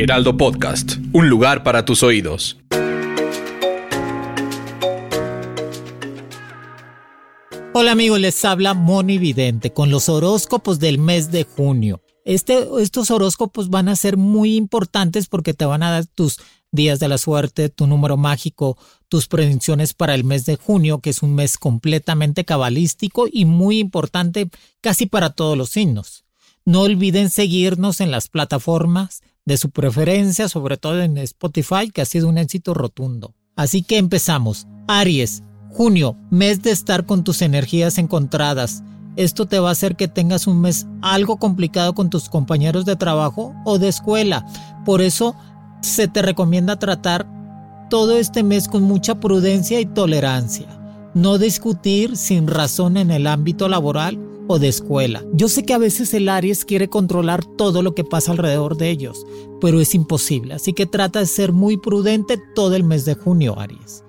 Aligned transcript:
Heraldo 0.00 0.36
Podcast, 0.36 0.92
un 1.12 1.28
lugar 1.28 1.64
para 1.64 1.84
tus 1.84 2.04
oídos. 2.04 2.56
Hola 7.74 7.90
amigos, 7.90 8.20
les 8.20 8.44
habla 8.44 8.74
Moni 8.74 9.18
Vidente 9.18 9.72
con 9.72 9.90
los 9.90 10.08
horóscopos 10.08 10.78
del 10.78 10.98
mes 10.98 11.32
de 11.32 11.42
junio. 11.42 12.00
Este, 12.24 12.64
estos 12.80 13.10
horóscopos 13.10 13.70
van 13.70 13.88
a 13.88 13.96
ser 13.96 14.16
muy 14.16 14.54
importantes 14.54 15.26
porque 15.26 15.52
te 15.52 15.64
van 15.64 15.82
a 15.82 15.90
dar 15.90 16.06
tus 16.06 16.38
días 16.70 17.00
de 17.00 17.08
la 17.08 17.18
suerte, 17.18 17.68
tu 17.68 17.88
número 17.88 18.16
mágico, 18.16 18.78
tus 19.08 19.26
predicciones 19.26 19.94
para 19.94 20.14
el 20.14 20.22
mes 20.22 20.46
de 20.46 20.54
junio, 20.54 21.00
que 21.00 21.10
es 21.10 21.24
un 21.24 21.34
mes 21.34 21.58
completamente 21.58 22.44
cabalístico 22.44 23.26
y 23.28 23.46
muy 23.46 23.80
importante 23.80 24.48
casi 24.80 25.06
para 25.06 25.30
todos 25.30 25.58
los 25.58 25.70
signos. 25.70 26.27
No 26.68 26.82
olviden 26.82 27.30
seguirnos 27.30 28.02
en 28.02 28.10
las 28.10 28.28
plataformas 28.28 29.22
de 29.46 29.56
su 29.56 29.70
preferencia, 29.70 30.50
sobre 30.50 30.76
todo 30.76 31.00
en 31.00 31.16
Spotify, 31.16 31.90
que 31.90 32.02
ha 32.02 32.04
sido 32.04 32.28
un 32.28 32.36
éxito 32.36 32.74
rotundo. 32.74 33.34
Así 33.56 33.80
que 33.80 33.96
empezamos. 33.96 34.66
Aries, 34.86 35.42
junio, 35.70 36.18
mes 36.28 36.60
de 36.60 36.70
estar 36.70 37.06
con 37.06 37.24
tus 37.24 37.40
energías 37.40 37.96
encontradas. 37.96 38.82
Esto 39.16 39.46
te 39.46 39.58
va 39.60 39.70
a 39.70 39.72
hacer 39.72 39.96
que 39.96 40.08
tengas 40.08 40.46
un 40.46 40.60
mes 40.60 40.86
algo 41.00 41.38
complicado 41.38 41.94
con 41.94 42.10
tus 42.10 42.28
compañeros 42.28 42.84
de 42.84 42.96
trabajo 42.96 43.54
o 43.64 43.78
de 43.78 43.88
escuela. 43.88 44.44
Por 44.84 45.00
eso 45.00 45.34
se 45.80 46.06
te 46.06 46.20
recomienda 46.20 46.78
tratar 46.78 47.26
todo 47.88 48.18
este 48.18 48.42
mes 48.42 48.68
con 48.68 48.82
mucha 48.82 49.20
prudencia 49.20 49.80
y 49.80 49.86
tolerancia. 49.86 50.66
No 51.14 51.38
discutir 51.38 52.18
sin 52.18 52.46
razón 52.46 52.98
en 52.98 53.10
el 53.10 53.26
ámbito 53.26 53.70
laboral 53.70 54.27
o 54.48 54.58
de 54.58 54.68
escuela. 54.68 55.24
Yo 55.32 55.48
sé 55.48 55.62
que 55.62 55.74
a 55.74 55.78
veces 55.78 56.12
el 56.14 56.28
Aries 56.28 56.64
quiere 56.64 56.88
controlar 56.88 57.44
todo 57.44 57.82
lo 57.82 57.94
que 57.94 58.02
pasa 58.02 58.32
alrededor 58.32 58.76
de 58.76 58.90
ellos, 58.90 59.24
pero 59.60 59.80
es 59.80 59.94
imposible. 59.94 60.54
Así 60.54 60.72
que 60.72 60.86
trata 60.86 61.20
de 61.20 61.26
ser 61.26 61.52
muy 61.52 61.76
prudente 61.76 62.40
todo 62.54 62.74
el 62.74 62.82
mes 62.82 63.04
de 63.04 63.14
junio, 63.14 63.58
Aries. 63.58 64.02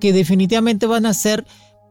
Que 0.00 0.12
definitivamente 0.12 0.86
van 0.86 1.06
a 1.06 1.14
ser 1.14 1.46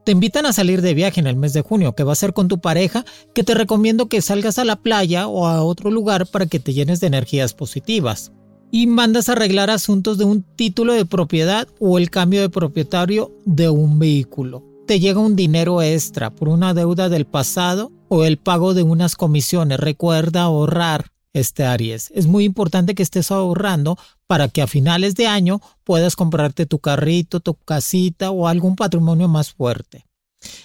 te 0.08 0.12
invitan 0.12 0.46
a 0.46 0.54
salir 0.54 0.80
de 0.80 0.94
viaje 0.94 1.20
en 1.20 1.26
el 1.26 1.36
mes 1.36 1.52
de 1.52 1.60
junio, 1.60 1.94
que 1.94 2.02
va 2.02 2.12
a 2.12 2.16
ser 2.16 2.32
con 2.32 2.48
tu 2.48 2.60
pareja, 2.60 3.04
que 3.34 3.44
te 3.44 3.52
recomiendo 3.52 4.08
que 4.08 4.22
salgas 4.22 4.58
a 4.58 4.64
la 4.64 4.76
playa 4.76 5.28
o 5.28 5.46
a 5.46 5.62
otro 5.62 5.90
lugar 5.90 6.26
para 6.26 6.46
que 6.46 6.58
te 6.58 6.72
llenes 6.72 7.00
de 7.00 7.08
energías 7.08 7.52
positivas. 7.52 8.32
Y 8.70 8.86
mandas 8.86 9.28
a 9.28 9.32
arreglar 9.32 9.68
asuntos 9.68 10.16
de 10.16 10.24
un 10.24 10.42
título 10.42 10.94
de 10.94 11.04
propiedad 11.04 11.68
o 11.78 11.98
el 11.98 12.08
cambio 12.08 12.40
de 12.40 12.48
propietario 12.48 13.32
de 13.44 13.68
un 13.68 13.98
vehículo. 13.98 14.64
Te 14.88 15.00
llega 15.00 15.20
un 15.20 15.36
dinero 15.36 15.82
extra 15.82 16.30
por 16.30 16.48
una 16.48 16.72
deuda 16.72 17.10
del 17.10 17.26
pasado 17.26 17.92
o 18.08 18.24
el 18.24 18.38
pago 18.38 18.72
de 18.72 18.82
unas 18.82 19.16
comisiones. 19.16 19.78
Recuerda 19.78 20.44
ahorrar 20.44 21.12
este 21.34 21.66
Aries. 21.66 22.10
Es 22.14 22.26
muy 22.26 22.44
importante 22.44 22.94
que 22.94 23.02
estés 23.02 23.30
ahorrando 23.30 23.98
para 24.26 24.48
que 24.48 24.62
a 24.62 24.66
finales 24.66 25.14
de 25.14 25.26
año 25.26 25.60
puedas 25.84 26.16
comprarte 26.16 26.64
tu 26.64 26.78
carrito, 26.78 27.40
tu 27.40 27.52
casita 27.52 28.30
o 28.30 28.48
algún 28.48 28.76
patrimonio 28.76 29.28
más 29.28 29.52
fuerte. 29.52 30.06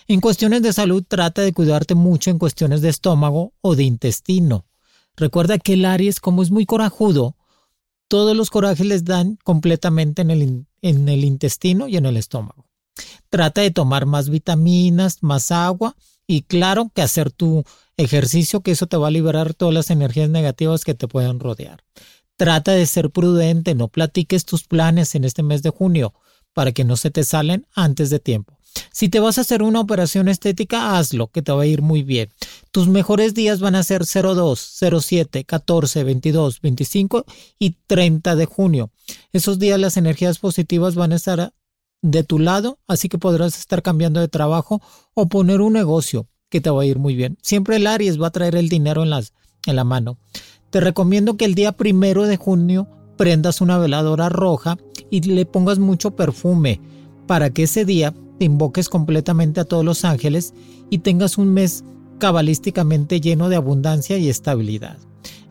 En 0.07 0.21
cuestiones 0.21 0.61
de 0.61 0.71
salud 0.71 1.03
trata 1.05 1.41
de 1.41 1.51
cuidarte 1.51 1.93
mucho 1.93 2.29
en 2.29 2.39
cuestiones 2.39 2.81
de 2.81 2.87
estómago 2.87 3.51
o 3.59 3.75
de 3.75 3.83
intestino. 3.83 4.65
Recuerda 5.17 5.59
que 5.59 5.73
el 5.73 5.83
Aries, 5.83 6.21
como 6.21 6.43
es 6.43 6.49
muy 6.49 6.65
corajudo, 6.65 7.35
todos 8.07 8.37
los 8.37 8.49
corajes 8.49 8.85
les 8.85 9.03
dan 9.03 9.37
completamente 9.43 10.21
en 10.21 10.31
el, 10.31 10.65
en 10.81 11.09
el 11.09 11.25
intestino 11.25 11.89
y 11.89 11.97
en 11.97 12.05
el 12.05 12.15
estómago. 12.15 12.69
Trata 13.29 13.61
de 13.61 13.71
tomar 13.71 14.05
más 14.05 14.29
vitaminas, 14.29 15.21
más 15.21 15.51
agua 15.51 15.95
y 16.27 16.43
claro 16.43 16.91
que 16.93 17.01
hacer 17.01 17.31
tu 17.31 17.63
ejercicio, 17.97 18.61
que 18.61 18.71
eso 18.71 18.87
te 18.87 18.97
va 18.97 19.07
a 19.07 19.11
liberar 19.11 19.53
todas 19.53 19.73
las 19.73 19.89
energías 19.89 20.29
negativas 20.29 20.83
que 20.83 20.93
te 20.93 21.07
puedan 21.07 21.39
rodear. 21.39 21.83
Trata 22.37 22.71
de 22.71 22.85
ser 22.85 23.11
prudente, 23.11 23.75
no 23.75 23.87
platiques 23.87 24.45
tus 24.45 24.63
planes 24.63 25.15
en 25.15 25.23
este 25.23 25.43
mes 25.43 25.61
de 25.61 25.69
junio 25.69 26.13
para 26.53 26.71
que 26.71 26.83
no 26.83 26.97
se 26.97 27.11
te 27.11 27.23
salen 27.23 27.67
antes 27.75 28.09
de 28.09 28.19
tiempo. 28.19 28.57
Si 28.91 29.09
te 29.09 29.19
vas 29.19 29.37
a 29.37 29.41
hacer 29.41 29.61
una 29.61 29.79
operación 29.79 30.27
estética, 30.27 30.97
hazlo, 30.97 31.27
que 31.27 31.41
te 31.41 31.51
va 31.51 31.63
a 31.63 31.67
ir 31.67 31.81
muy 31.81 32.03
bien. 32.03 32.29
Tus 32.71 32.87
mejores 32.87 33.33
días 33.33 33.59
van 33.59 33.75
a 33.75 33.83
ser 33.83 34.03
02, 34.03 34.79
07, 34.99 35.43
14, 35.43 36.03
22, 36.03 36.61
25 36.61 37.25
y 37.59 37.71
30 37.85 38.35
de 38.35 38.45
junio. 38.45 38.91
Esos 39.31 39.59
días 39.59 39.79
las 39.79 39.97
energías 39.97 40.39
positivas 40.39 40.95
van 40.95 41.11
a 41.11 41.17
estar 41.17 41.53
de 42.03 42.23
tu 42.23 42.37
lado, 42.37 42.77
así 42.87 43.09
que 43.09 43.17
podrás 43.17 43.57
estar 43.57 43.81
cambiando 43.81 44.19
de 44.19 44.27
trabajo 44.27 44.81
o 45.15 45.27
poner 45.27 45.61
un 45.61 45.73
negocio 45.73 46.27
que 46.49 46.61
te 46.61 46.69
va 46.69 46.83
a 46.83 46.85
ir 46.85 46.99
muy 46.99 47.15
bien. 47.15 47.37
Siempre 47.41 47.77
el 47.77 47.87
Aries 47.87 48.21
va 48.21 48.27
a 48.27 48.31
traer 48.31 48.55
el 48.55 48.69
dinero 48.69 49.01
en, 49.01 49.09
las, 49.09 49.33
en 49.65 49.75
la 49.75 49.83
mano. 49.83 50.19
Te 50.69 50.81
recomiendo 50.81 51.37
que 51.37 51.45
el 51.45 51.55
día 51.55 51.71
primero 51.71 52.23
de 52.27 52.37
junio 52.37 52.87
prendas 53.17 53.61
una 53.61 53.77
veladora 53.77 54.29
roja 54.29 54.77
y 55.09 55.21
le 55.21 55.45
pongas 55.45 55.79
mucho 55.79 56.11
perfume 56.11 56.81
para 57.25 57.49
que 57.49 57.63
ese 57.63 57.85
día 57.85 58.13
te 58.37 58.45
invoques 58.45 58.89
completamente 58.89 59.61
a 59.61 59.65
todos 59.65 59.85
los 59.85 60.03
ángeles 60.03 60.53
y 60.89 60.99
tengas 60.99 61.37
un 61.37 61.53
mes 61.53 61.83
cabalísticamente 62.19 63.21
lleno 63.21 63.49
de 63.49 63.55
abundancia 63.55 64.17
y 64.17 64.29
estabilidad. 64.29 64.97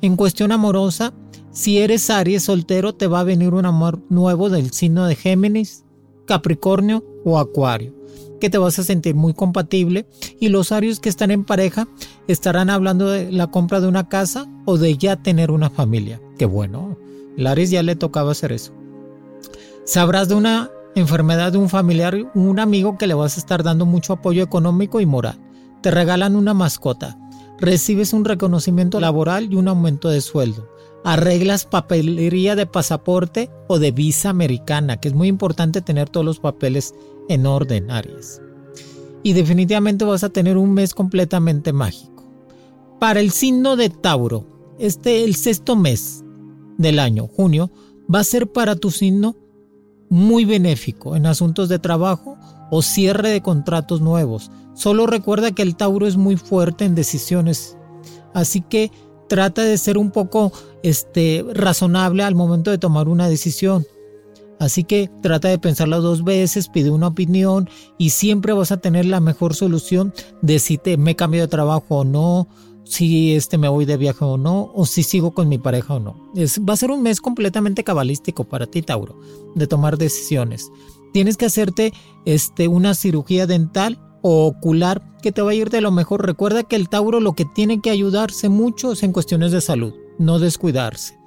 En 0.02 0.16
cuestión 0.16 0.52
amorosa, 0.52 1.14
si 1.50 1.78
eres 1.78 2.10
Aries 2.10 2.44
soltero, 2.44 2.92
te 2.94 3.06
va 3.06 3.20
a 3.20 3.24
venir 3.24 3.54
un 3.54 3.64
amor 3.64 4.02
nuevo 4.10 4.50
del 4.50 4.72
signo 4.72 5.06
de 5.06 5.16
Géminis, 5.16 5.84
Capricornio 6.26 7.04
o 7.24 7.38
Acuario 7.38 8.02
que 8.42 8.50
te 8.50 8.58
vas 8.58 8.76
a 8.80 8.82
sentir 8.82 9.14
muy 9.14 9.34
compatible 9.34 10.04
y 10.40 10.48
los 10.48 10.72
arios 10.72 10.98
que 10.98 11.08
están 11.08 11.30
en 11.30 11.44
pareja 11.44 11.86
estarán 12.26 12.70
hablando 12.70 13.08
de 13.08 13.30
la 13.30 13.46
compra 13.52 13.80
de 13.80 13.86
una 13.86 14.08
casa 14.08 14.48
o 14.64 14.78
de 14.78 14.96
ya 14.96 15.14
tener 15.14 15.52
una 15.52 15.70
familia. 15.70 16.20
Qué 16.38 16.44
bueno, 16.44 16.98
el 17.36 17.46
Aries 17.46 17.70
ya 17.70 17.84
le 17.84 17.94
tocaba 17.94 18.32
hacer 18.32 18.50
eso. 18.50 18.72
Sabrás 19.84 20.28
de 20.28 20.34
una 20.34 20.72
enfermedad 20.96 21.52
de 21.52 21.58
un 21.58 21.68
familiar, 21.68 22.16
un 22.34 22.58
amigo 22.58 22.98
que 22.98 23.06
le 23.06 23.14
vas 23.14 23.36
a 23.36 23.40
estar 23.40 23.62
dando 23.62 23.86
mucho 23.86 24.14
apoyo 24.14 24.42
económico 24.42 25.00
y 25.00 25.06
moral. 25.06 25.38
Te 25.80 25.92
regalan 25.92 26.34
una 26.34 26.52
mascota. 26.52 27.16
Recibes 27.60 28.12
un 28.12 28.24
reconocimiento 28.24 28.98
laboral 28.98 29.52
y 29.52 29.54
un 29.54 29.68
aumento 29.68 30.08
de 30.08 30.20
sueldo. 30.20 30.68
Arreglas 31.04 31.64
papelería 31.64 32.54
de 32.54 32.66
pasaporte 32.66 33.50
o 33.68 33.78
de 33.78 33.90
visa 33.90 34.30
americana, 34.30 34.98
que 34.98 35.08
es 35.08 35.14
muy 35.14 35.28
importante 35.28 35.80
tener 35.82 36.08
todos 36.08 36.24
los 36.24 36.38
papeles 36.38 36.94
en 37.28 37.46
orden, 37.46 37.90
Aries. 37.90 38.40
Y 39.22 39.32
definitivamente 39.32 40.04
vas 40.04 40.24
a 40.24 40.30
tener 40.30 40.56
un 40.56 40.72
mes 40.74 40.94
completamente 40.94 41.72
mágico. 41.72 42.12
Para 43.00 43.20
el 43.20 43.32
signo 43.32 43.76
de 43.76 43.90
Tauro, 43.90 44.46
este 44.78 45.24
el 45.24 45.34
sexto 45.34 45.76
mes 45.76 46.24
del 46.78 46.98
año, 46.98 47.26
junio, 47.26 47.70
va 48.12 48.20
a 48.20 48.24
ser 48.24 48.50
para 48.50 48.76
tu 48.76 48.90
signo 48.90 49.36
muy 50.08 50.44
benéfico 50.44 51.16
en 51.16 51.26
asuntos 51.26 51.68
de 51.68 51.78
trabajo 51.78 52.36
o 52.70 52.82
cierre 52.82 53.30
de 53.30 53.42
contratos 53.42 54.00
nuevos. 54.00 54.50
Solo 54.74 55.06
recuerda 55.06 55.52
que 55.52 55.62
el 55.62 55.76
Tauro 55.76 56.06
es 56.06 56.16
muy 56.16 56.36
fuerte 56.36 56.84
en 56.84 56.94
decisiones, 56.94 57.76
así 58.34 58.60
que 58.60 58.90
trata 59.28 59.62
de 59.62 59.78
ser 59.78 59.98
un 59.98 60.10
poco 60.10 60.52
este, 60.82 61.44
razonable 61.52 62.22
al 62.22 62.34
momento 62.34 62.70
de 62.70 62.78
tomar 62.78 63.08
una 63.08 63.28
decisión. 63.28 63.86
Así 64.58 64.84
que 64.84 65.10
trata 65.22 65.48
de 65.48 65.58
pensarlo 65.58 66.00
dos 66.00 66.22
veces, 66.22 66.68
pide 66.68 66.90
una 66.90 67.08
opinión 67.08 67.68
y 67.98 68.10
siempre 68.10 68.52
vas 68.52 68.70
a 68.70 68.76
tener 68.76 69.06
la 69.06 69.18
mejor 69.18 69.54
solución 69.54 70.14
de 70.40 70.60
si 70.60 70.78
te, 70.78 70.96
me 70.96 71.16
cambio 71.16 71.40
de 71.40 71.48
trabajo 71.48 71.96
o 71.96 72.04
no, 72.04 72.46
si 72.84 73.34
este 73.34 73.58
me 73.58 73.68
voy 73.68 73.86
de 73.86 73.96
viaje 73.96 74.24
o 74.24 74.36
no, 74.36 74.70
o 74.74 74.86
si 74.86 75.02
sigo 75.02 75.32
con 75.32 75.48
mi 75.48 75.58
pareja 75.58 75.94
o 75.94 76.00
no. 76.00 76.30
Es, 76.36 76.60
va 76.60 76.74
a 76.74 76.76
ser 76.76 76.90
un 76.90 77.02
mes 77.02 77.20
completamente 77.20 77.82
cabalístico 77.82 78.44
para 78.44 78.66
ti, 78.66 78.82
Tauro, 78.82 79.18
de 79.56 79.66
tomar 79.66 79.98
decisiones. 79.98 80.70
Tienes 81.12 81.36
que 81.36 81.46
hacerte 81.46 81.92
este, 82.24 82.68
una 82.68 82.94
cirugía 82.94 83.46
dental 83.46 83.98
o 84.22 84.46
ocular 84.46 85.02
que 85.22 85.32
te 85.32 85.42
va 85.42 85.50
a 85.50 85.54
ir 85.54 85.70
de 85.70 85.80
lo 85.80 85.90
mejor. 85.90 86.24
Recuerda 86.24 86.62
que 86.62 86.76
el 86.76 86.88
Tauro 86.88 87.20
lo 87.20 87.34
que 87.34 87.44
tiene 87.44 87.80
que 87.80 87.90
ayudarse 87.90 88.48
mucho 88.48 88.92
es 88.92 89.02
en 89.02 89.12
cuestiones 89.12 89.52
de 89.52 89.60
salud, 89.60 89.92
no 90.18 90.38
descuidarse. 90.38 91.18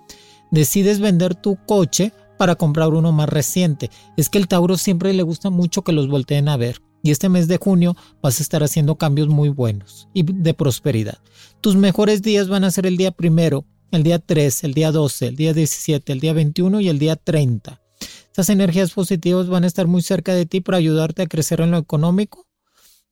Decides 0.52 1.00
vender 1.00 1.36
tu 1.36 1.58
coche 1.66 2.14
para 2.38 2.56
comprar 2.56 2.90
uno 2.90 3.12
más 3.12 3.30
reciente. 3.30 3.90
Es 4.18 4.30
que 4.30 4.38
el 4.38 4.48
Tauro 4.48 4.78
siempre 4.78 5.14
le 5.14 5.24
gusta 5.24 5.50
mucho 5.50 5.84
que 5.84 5.92
los 5.92 6.08
volteen 6.08 6.50
a 6.50 6.58
ver. 6.58 6.82
y 7.04 7.12
este 7.12 7.30
mes 7.30 7.48
de 7.48 7.58
junio 7.58 7.96
vas 8.24 8.40
a 8.40 8.44
estar 8.44 8.64
haciendo 8.64 8.96
cambios 8.96 9.28
muy 9.28 9.50
buenos 9.50 10.08
y 10.12 10.24
de 10.24 10.56
prosperidad. 10.56 11.20
Tus 11.62 11.76
mejores 11.76 12.24
días 12.24 12.48
van 12.48 12.64
a 12.64 12.72
ser 12.72 12.88
el 12.88 12.98
día 12.98 13.12
primero, 13.12 13.64
el 13.92 14.02
día 14.02 14.18
3, 14.18 14.64
el 14.64 14.74
día 14.74 14.92
12, 14.92 15.28
el 15.28 15.36
día 15.36 15.54
17, 15.54 16.12
el 16.12 16.20
día 16.20 16.34
21 16.34 16.82
y 16.82 16.90
el 16.90 16.98
día 16.98 17.16
30. 17.16 17.80
Estas 18.28 18.50
energías 18.50 18.92
positivas 18.92 19.48
van 19.50 19.66
a 19.66 19.68
estar 19.68 19.86
muy 19.86 20.02
cerca 20.02 20.34
de 20.34 20.48
ti 20.48 20.62
para 20.62 20.80
ayudarte 20.80 21.22
a 21.22 21.28
crecer 21.28 21.62
en 21.62 21.70
lo 21.70 21.78
económico 21.78 22.48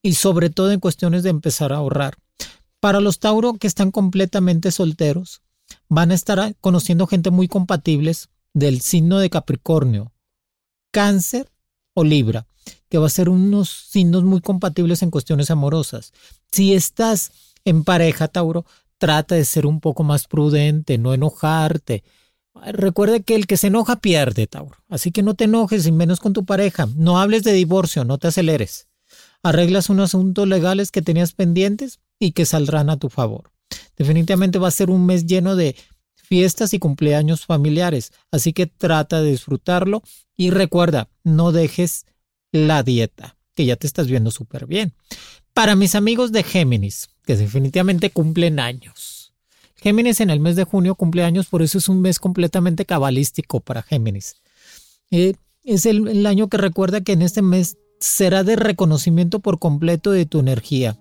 y 0.02 0.14
sobre 0.14 0.50
todo 0.50 0.72
en 0.72 0.80
cuestiones 0.80 1.22
de 1.22 1.30
empezar 1.30 1.72
a 1.72 1.76
ahorrar. 1.76 2.16
Para 2.80 3.00
los 3.00 3.20
Tauro 3.20 3.54
que 3.54 3.68
están 3.68 3.92
completamente 3.92 4.72
solteros, 4.72 5.43
van 5.90 6.12
a 6.12 6.16
estar 6.16 6.56
conociendo 6.62 7.08
gente 7.08 7.32
muy 7.32 7.48
compatibles 7.48 8.30
del 8.54 8.82
signo 8.82 9.20
de 9.20 9.30
Capricornio, 9.30 10.12
Cáncer 10.92 11.52
o 11.94 12.04
Libra, 12.04 12.48
que 12.90 12.98
va 12.98 13.08
a 13.08 13.10
ser 13.10 13.30
unos 13.30 13.70
signos 13.70 14.24
muy 14.24 14.42
compatibles 14.42 15.02
en 15.02 15.12
cuestiones 15.12 15.52
amorosas. 15.52 16.14
Si 16.52 16.74
estás 16.74 17.32
en 17.66 17.84
pareja, 17.84 18.28
Tauro, 18.28 18.66
trata 18.98 19.36
de 19.36 19.46
ser 19.46 19.66
un 19.66 19.80
poco 19.80 20.04
más 20.04 20.28
prudente, 20.28 20.98
no 20.98 21.14
enojarte. 21.14 22.04
Recuerde 22.54 23.24
que 23.24 23.36
el 23.36 23.48
que 23.48 23.58
se 23.58 23.68
enoja 23.68 23.98
pierde, 23.98 24.48
Tauro. 24.48 24.78
Así 24.90 25.12
que 25.12 25.24
no 25.24 25.34
te 25.34 25.46
enojes, 25.46 25.88
y 25.88 25.92
menos 25.92 26.20
con 26.20 26.34
tu 26.34 26.46
pareja. 26.46 26.88
No 26.96 27.20
hables 27.20 27.44
de 27.44 27.54
divorcio, 27.54 28.06
no 28.06 28.18
te 28.18 28.28
aceleres. 28.28 28.88
Arreglas 29.42 29.90
unos 29.90 30.12
asuntos 30.12 30.48
legales 30.48 30.92
que 30.92 31.02
tenías 31.02 31.34
pendientes 31.34 32.00
y 32.20 32.32
que 32.32 32.46
saldrán 32.46 32.90
a 32.90 32.98
tu 32.98 33.10
favor. 33.10 33.53
Definitivamente 33.98 34.60
va 34.60 34.68
a 34.68 34.72
ser 34.72 34.90
un 34.90 35.06
mes 35.06 35.26
lleno 35.26 35.56
de 35.56 35.76
fiestas 36.16 36.74
y 36.74 36.80
cumpleaños 36.80 37.46
familiares, 37.46 38.12
así 38.32 38.54
que 38.54 38.66
trata 38.66 39.22
de 39.22 39.32
disfrutarlo 39.32 40.02
y 40.36 40.50
recuerda, 40.50 41.10
no 41.24 41.52
dejes 41.52 42.06
la 42.52 42.84
dieta, 42.84 43.38
que 43.56 43.66
ya 43.66 43.76
te 43.76 43.88
estás 43.88 44.08
viendo 44.08 44.32
súper 44.32 44.66
bien. 44.66 44.94
Para 45.54 45.76
mis 45.76 45.96
amigos 45.96 46.32
de 46.32 46.44
Géminis, 46.44 47.10
que 47.26 47.36
definitivamente 47.36 48.10
cumplen 48.10 48.60
años. 48.60 49.34
Géminis 49.76 50.22
en 50.22 50.30
el 50.30 50.40
mes 50.40 50.56
de 50.56 50.64
junio 50.64 50.96
cumple 50.96 51.24
años, 51.24 51.48
por 51.48 51.62
eso 51.62 51.78
es 51.78 51.90
un 51.90 52.02
mes 52.02 52.18
completamente 52.20 52.86
cabalístico 52.86 53.60
para 53.60 53.84
Géminis. 53.84 54.36
Eh, 55.12 55.36
es 55.64 55.86
el 55.86 56.26
año 56.26 56.48
que 56.48 56.58
recuerda 56.58 57.02
que 57.02 57.12
en 57.12 57.22
este 57.22 57.42
mes 57.42 57.78
será 58.00 58.44
de 58.44 58.56
reconocimiento 58.56 59.40
por 59.40 59.60
completo 59.60 60.12
de 60.12 60.26
tu 60.26 60.40
energía. 60.40 60.98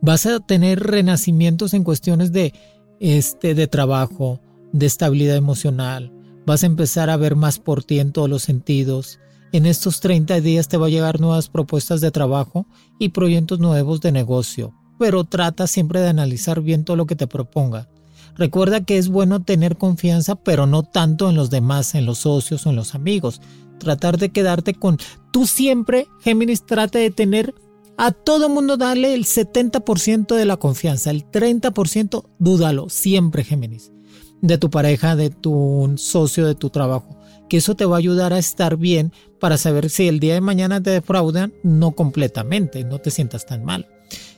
Vas 0.00 0.26
a 0.26 0.40
tener 0.40 0.80
renacimientos 0.80 1.74
en 1.74 1.84
cuestiones 1.84 2.32
de, 2.32 2.54
este, 3.00 3.54
de 3.54 3.66
trabajo, 3.66 4.40
de 4.72 4.86
estabilidad 4.86 5.36
emocional. 5.36 6.12
Vas 6.46 6.62
a 6.62 6.66
empezar 6.66 7.10
a 7.10 7.16
ver 7.16 7.36
más 7.36 7.58
por 7.58 7.84
ti 7.84 7.98
en 7.98 8.12
todos 8.12 8.28
los 8.28 8.42
sentidos. 8.42 9.18
En 9.52 9.66
estos 9.66 10.00
30 10.00 10.40
días 10.40 10.68
te 10.68 10.76
va 10.76 10.86
a 10.86 10.90
llegar 10.90 11.20
nuevas 11.20 11.48
propuestas 11.48 12.00
de 12.00 12.10
trabajo 12.10 12.66
y 12.98 13.10
proyectos 13.10 13.58
nuevos 13.58 14.00
de 14.00 14.12
negocio, 14.12 14.74
pero 14.98 15.24
trata 15.24 15.66
siempre 15.66 16.00
de 16.00 16.08
analizar 16.08 16.60
bien 16.60 16.84
todo 16.84 16.96
lo 16.96 17.06
que 17.06 17.16
te 17.16 17.26
proponga. 17.26 17.88
Recuerda 18.36 18.84
que 18.84 18.98
es 18.98 19.08
bueno 19.08 19.42
tener 19.42 19.76
confianza, 19.76 20.36
pero 20.36 20.66
no 20.66 20.84
tanto 20.84 21.28
en 21.28 21.34
los 21.34 21.50
demás, 21.50 21.94
en 21.94 22.06
los 22.06 22.18
socios 22.18 22.66
o 22.66 22.70
en 22.70 22.76
los 22.76 22.94
amigos. 22.94 23.40
Tratar 23.78 24.16
de 24.16 24.30
quedarte 24.30 24.74
con... 24.74 24.98
Tú 25.32 25.46
siempre, 25.46 26.06
Géminis, 26.20 26.64
trata 26.64 27.00
de 27.00 27.10
tener 27.10 27.54
a 27.98 28.12
todo 28.12 28.48
mundo 28.48 28.76
darle 28.76 29.12
el 29.12 29.24
70% 29.24 30.36
de 30.36 30.44
la 30.44 30.56
confianza, 30.56 31.10
el 31.10 31.28
30% 31.28 32.24
dúdalo, 32.38 32.88
siempre 32.88 33.42
Géminis, 33.42 33.92
de 34.40 34.56
tu 34.56 34.70
pareja, 34.70 35.16
de 35.16 35.30
tu 35.30 35.92
socio, 35.96 36.46
de 36.46 36.54
tu 36.54 36.70
trabajo, 36.70 37.18
que 37.48 37.56
eso 37.56 37.74
te 37.74 37.84
va 37.84 37.96
a 37.96 37.98
ayudar 37.98 38.32
a 38.32 38.38
estar 38.38 38.76
bien 38.76 39.12
para 39.40 39.58
saber 39.58 39.90
si 39.90 40.06
el 40.06 40.20
día 40.20 40.34
de 40.34 40.40
mañana 40.40 40.80
te 40.80 40.90
defraudan, 40.90 41.52
no 41.64 41.90
completamente, 41.92 42.84
no 42.84 43.00
te 43.00 43.10
sientas 43.10 43.46
tan 43.46 43.64
mal. 43.64 43.88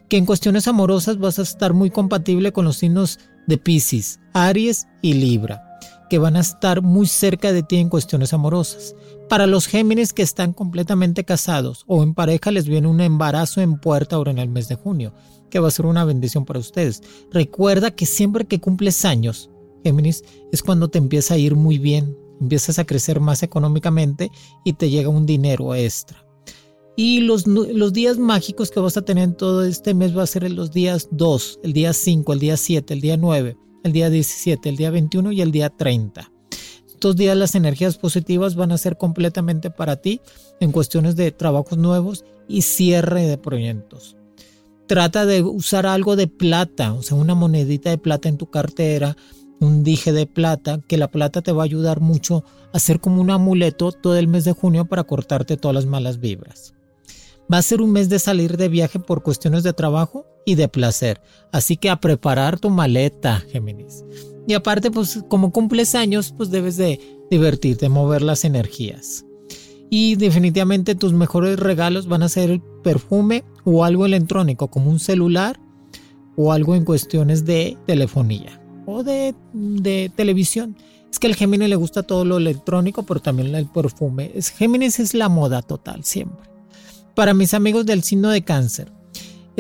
Que 0.09 0.17
en 0.17 0.27
cuestiones 0.27 0.67
amorosas 0.67 1.19
vas 1.19 1.39
a 1.39 1.43
estar 1.43 1.75
muy 1.75 1.91
compatible 1.91 2.53
con 2.53 2.65
los 2.65 2.79
signos 2.79 3.21
de 3.47 3.59
Pisces, 3.59 4.21
Aries 4.33 4.87
y 5.03 5.13
Libra 5.15 5.70
que 6.11 6.19
van 6.19 6.37
a 6.37 6.41
estar 6.41 6.83
muy 6.83 7.07
cerca 7.07 7.53
de 7.53 7.63
ti 7.63 7.77
en 7.77 7.89
cuestiones 7.89 8.35
amorosas. 8.35 8.97
Para 9.29 9.47
los 9.47 9.69
Géminis 9.69 10.13
que 10.13 10.23
están 10.23 10.53
completamente 10.53 11.25
casados 11.25 11.85
o 11.87 12.03
en 12.03 12.15
pareja 12.15 12.51
les 12.51 12.67
viene 12.67 12.89
un 12.89 13.01
embarazo 13.01 13.61
en 13.61 13.79
puerta 13.79 14.17
ahora 14.17 14.33
en 14.33 14.39
el 14.39 14.49
mes 14.49 14.69
de 14.69 14.75
junio, 14.75 15.15
que 15.51 15.61
va 15.61 15.69
a 15.69 15.71
ser 15.71 15.87
una 15.87 16.05
bendición 16.05 16.45
para 16.45 16.59
ustedes. 16.59 17.01
Recuerda 17.33 17.93
que 17.93 18.07
siempre 18.07 18.45
que 18.45 18.61
cumples 18.61 19.05
años, 19.05 19.51
Géminis, 19.85 20.25
es 20.51 20.63
cuando 20.63 20.91
te 20.91 20.99
empieza 20.99 21.35
a 21.35 21.39
ir 21.39 21.55
muy 21.55 21.79
bien, 21.79 22.19
empiezas 22.41 22.81
a 22.81 22.85
crecer 22.85 23.21
más 23.21 23.45
económicamente 23.45 24.33
y 24.65 24.73
te 24.73 24.91
llega 24.91 25.09
un 25.09 25.27
dinero 25.27 25.77
extra. 25.77 26.27
Y 26.97 27.21
los, 27.21 27.47
los 27.47 27.93
días 27.93 28.19
mágicos 28.19 28.73
que 28.73 28.81
vas 28.81 28.97
a 28.97 29.03
tener 29.03 29.25
en 29.25 29.37
todo 29.37 29.65
este 29.65 29.95
mes 29.95 30.17
va 30.17 30.25
a 30.25 30.27
ser 30.27 30.51
los 30.51 30.73
días 30.73 31.09
2, 31.13 31.61
el 31.63 31.73
día 31.73 31.93
5, 31.93 32.33
el 32.33 32.39
día 32.41 32.57
7, 32.57 32.95
el 32.95 33.01
día 33.01 33.17
9 33.17 33.57
el 33.85 33.93
día 33.93 34.11
17, 34.11 34.69
el 34.69 34.77
día 34.77 34.91
21 34.91 35.33
y 35.33 35.41
el 35.41 35.53
día 35.53 35.71
30. 35.71 36.31
Estos 36.87 37.17
días 37.17 37.37
las 37.37 37.55
energías 37.55 37.97
positivas 37.97 38.57
van 38.57 38.73
a 38.73 38.79
ser 38.79 38.99
completamente 38.99 39.71
para 39.71 39.97
ti 39.97 40.21
en 40.61 40.71
cuestiones 40.71 41.17
de 41.17 41.33
trabajos 41.33 41.79
nuevos 41.79 42.25
y 42.47 42.63
cierre 42.63 43.23
de 43.23 43.39
proyectos. 43.39 44.17
Trata 44.87 45.25
de 45.25 45.43
usar 45.43 45.87
algo 45.87 46.17
de 46.17 46.27
plata, 46.27 46.93
o 46.93 47.03
sea, 47.03 47.17
una 47.17 47.35
monedita 47.35 47.91
de 47.91 47.99
plata 47.99 48.29
en 48.29 48.37
tu 48.37 48.51
cartera, 48.51 49.17
un 49.61 49.85
dije 49.85 50.13
de 50.13 50.27
plata, 50.27 50.81
que 50.87 50.99
la 50.99 51.11
plata 51.11 51.43
te 51.43 51.53
va 51.53 51.63
a 51.63 51.65
ayudar 51.65 52.01
mucho 52.01 52.45
a 52.73 52.79
ser 52.79 53.01
como 53.01 53.21
un 53.21 53.31
amuleto 53.31 53.93
todo 53.93 54.17
el 54.17 54.29
mes 54.29 54.45
de 54.45 54.53
junio 54.53 54.87
para 54.87 55.05
cortarte 55.05 55.57
todas 55.57 55.75
las 55.75 55.87
malas 55.87 56.19
vibras. 56.19 56.75
Va 57.53 57.59
a 57.59 57.63
ser 57.63 57.81
un 57.81 57.93
mes 57.93 58.09
de 58.09 58.19
salir 58.19 58.57
de 58.57 58.69
viaje 58.69 58.99
por 58.99 59.23
cuestiones 59.23 59.63
de 59.63 59.73
trabajo 59.73 60.27
y 60.45 60.55
de 60.55 60.69
placer. 60.69 61.21
Así 61.53 61.77
que 61.77 61.91
a 61.91 62.01
preparar 62.01 62.59
tu 62.59 62.71
maleta, 62.71 63.43
Géminis. 63.51 64.05
Y 64.47 64.55
aparte, 64.55 64.91
pues 64.91 65.23
como 65.29 65.53
cumples 65.53 65.95
años, 65.95 66.35
pues 66.37 66.51
debes 66.51 66.77
de 66.77 67.01
divertirte, 67.31 67.89
mover 67.89 68.23
las 68.23 68.45
energías. 68.45 69.25
Y 69.91 70.17
definitivamente 70.17 70.95
tus 70.95 71.13
mejores 71.13 71.59
regalos 71.59 72.07
van 72.07 72.23
a 72.23 72.29
ser 72.29 72.51
el 72.51 72.63
perfume 72.83 73.45
o 73.65 73.85
algo 73.85 74.07
electrónico, 74.07 74.69
como 74.69 74.91
un 74.91 75.01
celular 75.01 75.61
o 76.37 76.53
algo 76.53 76.75
en 76.75 76.85
cuestiones 76.85 77.45
de 77.45 77.77
telefonía 77.87 78.61
o 78.87 79.03
de, 79.03 79.35
de 79.53 80.11
televisión. 80.15 80.77
Es 81.11 81.19
que 81.19 81.27
al 81.27 81.35
Géminis 81.35 81.69
le 81.69 81.77
gusta 81.77 82.05
todo 82.05 82.25
lo 82.25 82.39
electrónico, 82.39 83.03
pero 83.03 83.21
también 83.21 83.55
el 83.55 83.67
perfume. 83.67 84.33
Géminis 84.57 85.01
es 85.01 85.13
la 85.13 85.29
moda 85.29 85.61
total, 85.61 86.05
siempre. 86.05 86.49
Para 87.17 87.35
mis 87.35 87.53
amigos 87.53 87.85
del 87.85 88.05
signo 88.05 88.31
de 88.31 88.43
cáncer, 88.43 88.93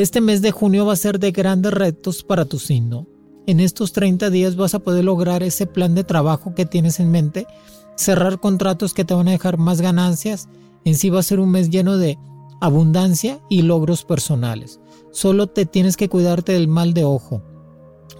este 0.00 0.20
mes 0.20 0.42
de 0.42 0.50
junio 0.50 0.86
va 0.86 0.94
a 0.94 0.96
ser 0.96 1.18
de 1.18 1.30
grandes 1.32 1.72
retos 1.72 2.22
para 2.22 2.44
tu 2.44 2.58
signo. 2.58 3.06
En 3.46 3.60
estos 3.60 3.92
30 3.92 4.30
días 4.30 4.56
vas 4.56 4.74
a 4.74 4.78
poder 4.78 5.04
lograr 5.04 5.42
ese 5.42 5.66
plan 5.66 5.94
de 5.94 6.04
trabajo 6.04 6.54
que 6.54 6.66
tienes 6.66 7.00
en 7.00 7.10
mente, 7.10 7.46
cerrar 7.96 8.40
contratos 8.40 8.94
que 8.94 9.04
te 9.04 9.14
van 9.14 9.28
a 9.28 9.32
dejar 9.32 9.58
más 9.58 9.80
ganancias. 9.80 10.48
En 10.84 10.96
sí 10.96 11.10
va 11.10 11.20
a 11.20 11.24
ser 11.24 11.40
un 11.40 11.50
mes 11.50 11.70
lleno 11.70 11.98
de 11.98 12.18
abundancia 12.60 13.40
y 13.48 13.62
logros 13.62 14.04
personales. 14.04 14.80
Solo 15.12 15.48
te 15.48 15.66
tienes 15.66 15.96
que 15.96 16.08
cuidarte 16.08 16.52
del 16.52 16.68
mal 16.68 16.94
de 16.94 17.04
ojo 17.04 17.42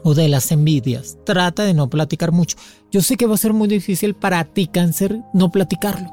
o 0.02 0.14
de 0.14 0.28
las 0.28 0.50
envidias. 0.52 1.18
Trata 1.24 1.64
de 1.64 1.74
no 1.74 1.88
platicar 1.88 2.32
mucho. 2.32 2.56
Yo 2.90 3.00
sé 3.00 3.16
que 3.16 3.26
va 3.26 3.34
a 3.34 3.38
ser 3.38 3.52
muy 3.52 3.68
difícil 3.68 4.14
para 4.14 4.44
ti, 4.44 4.66
cáncer, 4.66 5.20
no 5.34 5.50
platicarlo, 5.50 6.10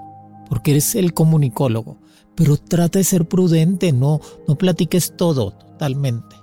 porque 0.50 0.72
eres 0.72 0.96
el 0.96 1.14
comunicólogo 1.14 1.98
pero 2.38 2.56
trata 2.56 3.00
de 3.00 3.04
ser 3.04 3.28
prudente, 3.28 3.92
no, 3.92 4.22
no 4.48 4.56
platiques 4.56 5.18
todo 5.18 5.54
totalmente. 5.78 6.36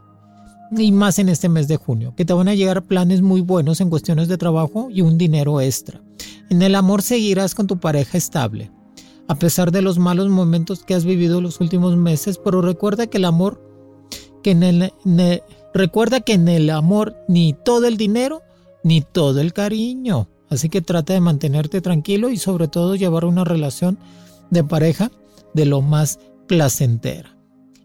Y 0.70 0.92
más 0.92 1.18
en 1.18 1.28
este 1.28 1.48
mes 1.48 1.66
de 1.68 1.76
junio, 1.76 2.14
que 2.16 2.24
te 2.24 2.32
van 2.32 2.48
a 2.48 2.54
llegar 2.54 2.84
planes 2.84 3.20
muy 3.20 3.40
buenos 3.40 3.80
en 3.80 3.90
cuestiones 3.90 4.28
de 4.28 4.38
trabajo 4.38 4.88
y 4.90 5.02
un 5.02 5.18
dinero 5.18 5.60
extra. 5.60 6.00
En 6.50 6.62
el 6.62 6.74
amor 6.74 7.02
seguirás 7.02 7.54
con 7.54 7.66
tu 7.66 7.78
pareja 7.78 8.16
estable, 8.16 8.70
a 9.28 9.34
pesar 9.34 9.72
de 9.72 9.82
los 9.82 9.98
malos 9.98 10.28
momentos 10.28 10.84
que 10.84 10.94
has 10.94 11.04
vivido 11.04 11.40
los 11.40 11.60
últimos 11.60 11.96
meses, 11.96 12.38
pero 12.38 12.62
recuerda 12.62 13.08
que 13.08 13.18
el 13.18 13.24
amor, 13.24 13.60
que 14.42 14.52
en 14.52 14.62
el, 14.62 14.92
recuerda 15.74 16.20
que 16.20 16.34
en 16.34 16.48
el 16.48 16.70
amor 16.70 17.16
ni 17.28 17.54
todo 17.64 17.86
el 17.86 17.96
dinero, 17.96 18.42
ni 18.84 19.00
todo 19.00 19.40
el 19.40 19.52
cariño. 19.52 20.28
Así 20.48 20.68
que 20.68 20.80
trata 20.80 21.12
de 21.12 21.20
mantenerte 21.20 21.80
tranquilo 21.80 22.30
y 22.30 22.36
sobre 22.36 22.68
todo 22.68 22.94
llevar 22.94 23.24
una 23.24 23.44
relación 23.44 23.98
de 24.50 24.62
pareja 24.62 25.10
de 25.54 25.64
lo 25.64 25.82
más 25.82 26.20
placentera. 26.46 27.33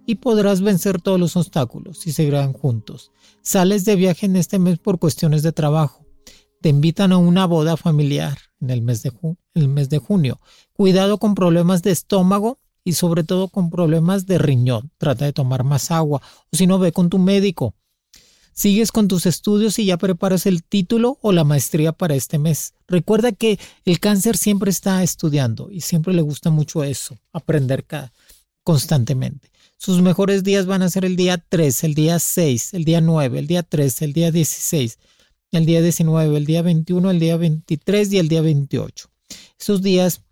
Y 0.10 0.16
podrás 0.16 0.62
vencer 0.62 1.00
todos 1.00 1.20
los 1.20 1.36
obstáculos 1.36 2.00
si 2.00 2.12
seguirán 2.12 2.52
juntos. 2.52 3.12
Sales 3.44 3.86
de 3.86 3.96
viaje 3.96 4.26
en 4.26 4.38
este 4.38 4.58
mes 4.58 4.80
por 4.80 4.98
cuestiones 4.98 5.44
de 5.44 5.52
trabajo. 5.52 6.04
Te 6.62 6.70
invitan 6.70 7.12
a 7.12 7.18
una 7.18 7.46
boda 7.46 7.78
familiar 7.78 8.40
en 8.60 8.72
el 8.72 8.82
mes 8.82 9.04
de 9.04 10.00
junio. 10.00 10.42
Cuidado 10.74 11.20
con 11.20 11.36
problemas 11.36 11.84
de 11.84 11.92
estómago 11.92 12.58
y 12.84 12.94
sobre 12.94 13.24
todo 13.24 13.50
con 13.50 13.70
problemas 13.70 14.26
de 14.26 14.40
riñón. 14.40 14.90
Trata 14.98 15.26
de 15.26 15.34
tomar 15.34 15.64
más 15.64 15.92
agua 15.92 16.24
o 16.52 16.58
si 16.58 16.66
no 16.66 16.80
ve 16.80 16.92
con 16.92 17.12
tu 17.12 17.20
médico. 17.20 17.76
Sigues 18.52 18.92
con 18.92 19.08
tus 19.08 19.28
estudios 19.28 19.78
y 19.78 19.86
ya 19.86 19.98
preparas 19.98 20.48
el 20.48 20.64
título 20.64 21.20
o 21.22 21.34
la 21.34 21.44
maestría 21.44 21.92
para 21.92 22.16
este 22.16 22.40
mes. 22.40 22.74
Recuerda 22.88 23.32
que 23.32 23.60
el 23.86 24.00
cáncer 24.00 24.38
siempre 24.38 24.72
está 24.72 25.04
estudiando 25.04 25.70
y 25.70 25.82
siempre 25.82 26.16
le 26.16 26.24
gusta 26.24 26.50
mucho 26.50 26.84
eso, 26.84 27.20
aprender 27.32 27.86
constantemente. 28.64 29.52
Sus 29.82 30.02
mejores 30.02 30.44
días 30.44 30.66
van 30.66 30.82
a 30.82 30.90
ser 30.90 31.06
el 31.06 31.16
día 31.16 31.38
3, 31.38 31.86
el 31.86 31.94
día 31.94 32.20
6, 32.20 32.74
el 32.74 32.84
día 32.84 33.00
9, 33.00 33.40
el 33.40 33.48
día 33.48 33.64
13, 33.64 34.04
el 34.04 34.12
día 34.12 34.30
16, 34.30 35.00
el 35.52 35.66
día 35.66 35.82
19, 35.82 36.36
el 36.36 36.46
día 36.46 36.62
21, 36.62 37.10
el 37.10 37.18
día 37.18 37.38
23 37.38 38.12
y 38.12 38.18
el 38.18 38.28
día 38.28 38.42
28. 38.42 39.10
Esos 39.58 39.82
días 39.82 40.24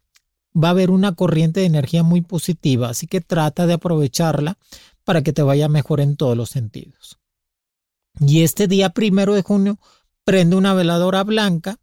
va 0.53 0.67
a 0.67 0.71
haber 0.71 0.91
una 0.91 1.15
corriente 1.15 1.61
de 1.61 1.65
energía 1.65 2.03
muy 2.03 2.19
positiva, 2.19 2.89
así 2.89 3.07
que 3.07 3.21
trata 3.21 3.65
de 3.65 3.73
aprovecharla 3.75 4.57
para 5.05 5.21
que 5.21 5.31
te 5.31 5.43
vaya 5.43 5.69
mejor 5.69 6.01
en 6.01 6.17
todos 6.17 6.35
los 6.35 6.49
sentidos. 6.49 7.17
Y 8.19 8.43
este 8.43 8.67
día 8.67 8.89
primero 8.89 9.33
de 9.33 9.43
junio 9.43 9.79
prende 10.25 10.57
una 10.57 10.73
veladora 10.73 11.23
blanca 11.23 11.79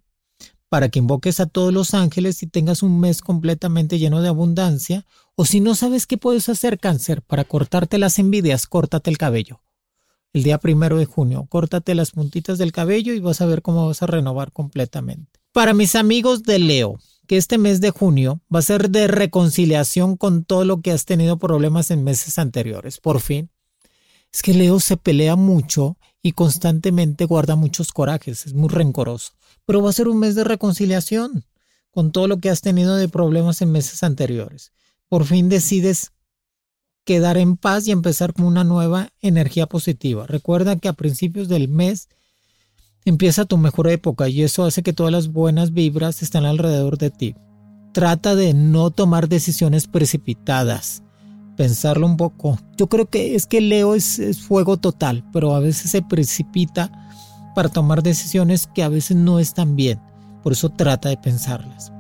para 0.68 0.90
que 0.90 0.98
invoques 0.98 1.40
a 1.40 1.46
todos 1.46 1.72
los 1.72 1.94
ángeles 1.94 2.42
y 2.42 2.46
tengas 2.46 2.82
un 2.82 3.00
mes 3.00 3.22
completamente 3.22 3.98
lleno 3.98 4.20
de 4.20 4.28
abundancia. 4.28 5.06
O 5.36 5.44
si 5.44 5.60
no 5.60 5.74
sabes 5.74 6.06
qué 6.06 6.16
puedes 6.16 6.48
hacer, 6.48 6.78
cáncer, 6.78 7.20
para 7.22 7.44
cortarte 7.44 7.98
las 7.98 8.20
envidias, 8.20 8.66
córtate 8.66 9.10
el 9.10 9.18
cabello. 9.18 9.62
El 10.32 10.44
día 10.44 10.58
primero 10.58 10.96
de 10.96 11.06
junio, 11.06 11.46
córtate 11.48 11.94
las 11.94 12.12
puntitas 12.12 12.56
del 12.56 12.70
cabello 12.72 13.12
y 13.14 13.20
vas 13.20 13.40
a 13.40 13.46
ver 13.46 13.60
cómo 13.60 13.86
vas 13.86 14.02
a 14.02 14.06
renovar 14.06 14.52
completamente. 14.52 15.40
Para 15.52 15.74
mis 15.74 15.96
amigos 15.96 16.44
de 16.44 16.60
Leo, 16.60 16.98
que 17.26 17.36
este 17.36 17.58
mes 17.58 17.80
de 17.80 17.90
junio 17.90 18.42
va 18.52 18.60
a 18.60 18.62
ser 18.62 18.90
de 18.90 19.08
reconciliación 19.08 20.16
con 20.16 20.44
todo 20.44 20.64
lo 20.64 20.82
que 20.82 20.92
has 20.92 21.04
tenido 21.04 21.38
problemas 21.38 21.90
en 21.90 22.04
meses 22.04 22.38
anteriores. 22.38 23.00
Por 23.00 23.20
fin. 23.20 23.50
Es 24.32 24.42
que 24.42 24.54
Leo 24.54 24.80
se 24.80 24.96
pelea 24.96 25.36
mucho 25.36 25.96
y 26.22 26.32
constantemente 26.32 27.24
guarda 27.24 27.56
muchos 27.56 27.92
corajes, 27.92 28.46
es 28.46 28.54
muy 28.54 28.68
rencoroso. 28.68 29.32
Pero 29.64 29.82
va 29.82 29.90
a 29.90 29.92
ser 29.92 30.08
un 30.08 30.18
mes 30.18 30.34
de 30.34 30.44
reconciliación 30.44 31.44
con 31.90 32.12
todo 32.12 32.28
lo 32.28 32.38
que 32.38 32.50
has 32.50 32.60
tenido 32.60 32.96
de 32.96 33.08
problemas 33.08 33.62
en 33.62 33.70
meses 33.70 34.02
anteriores. 34.02 34.72
Por 35.14 35.26
fin 35.26 35.48
decides 35.48 36.10
quedar 37.04 37.36
en 37.36 37.56
paz 37.56 37.86
y 37.86 37.92
empezar 37.92 38.32
con 38.32 38.46
una 38.46 38.64
nueva 38.64 39.10
energía 39.20 39.68
positiva. 39.68 40.26
Recuerda 40.26 40.74
que 40.74 40.88
a 40.88 40.92
principios 40.92 41.46
del 41.46 41.68
mes 41.68 42.08
empieza 43.04 43.44
tu 43.44 43.56
mejor 43.56 43.86
época 43.86 44.28
y 44.28 44.42
eso 44.42 44.64
hace 44.64 44.82
que 44.82 44.92
todas 44.92 45.12
las 45.12 45.28
buenas 45.28 45.72
vibras 45.72 46.20
estén 46.20 46.44
alrededor 46.44 46.98
de 46.98 47.10
ti. 47.10 47.36
Trata 47.92 48.34
de 48.34 48.54
no 48.54 48.90
tomar 48.90 49.28
decisiones 49.28 49.86
precipitadas, 49.86 51.04
pensarlo 51.56 52.06
un 52.06 52.16
poco. 52.16 52.58
Yo 52.76 52.88
creo 52.88 53.06
que 53.08 53.36
es 53.36 53.46
que 53.46 53.60
Leo 53.60 53.94
es, 53.94 54.20
fuego 54.40 54.78
total, 54.78 55.24
pero 55.32 55.54
a 55.54 55.60
veces 55.60 55.92
se 55.92 56.02
precipita 56.02 56.90
para 57.54 57.68
tomar 57.68 58.02
decisiones 58.02 58.66
que 58.66 58.82
a 58.82 58.88
veces 58.88 59.16
no 59.16 59.38
están 59.38 59.76
bien. 59.76 60.00
Por 60.42 60.54
eso 60.54 60.70
trata 60.70 61.08
de 61.08 61.18
pensarlas. 61.18 61.92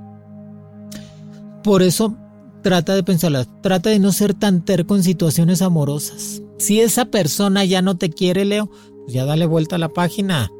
Por 1.62 1.80
eso 1.80 2.16
trata 2.64 2.96
de 2.96 3.04
pensarlas. 3.04 3.48
Trata 3.62 3.90
de 3.90 4.00
no 4.00 4.10
ser 4.10 4.34
tan 4.34 4.64
terco 4.64 4.96
en 4.96 5.04
situaciones 5.04 5.62
amorosas. 5.62 6.42
Si 6.58 6.80
esa 6.80 7.04
persona 7.04 7.64
ya 7.64 7.82
no 7.82 7.96
te 7.96 8.10
quiere, 8.10 8.44
Leo, 8.44 8.68
pues 9.04 9.12
ya 9.12 9.24
dale 9.24 9.46
vuelta 9.46 9.76
a 9.76 9.78
la 9.78 9.90
página 9.90 10.50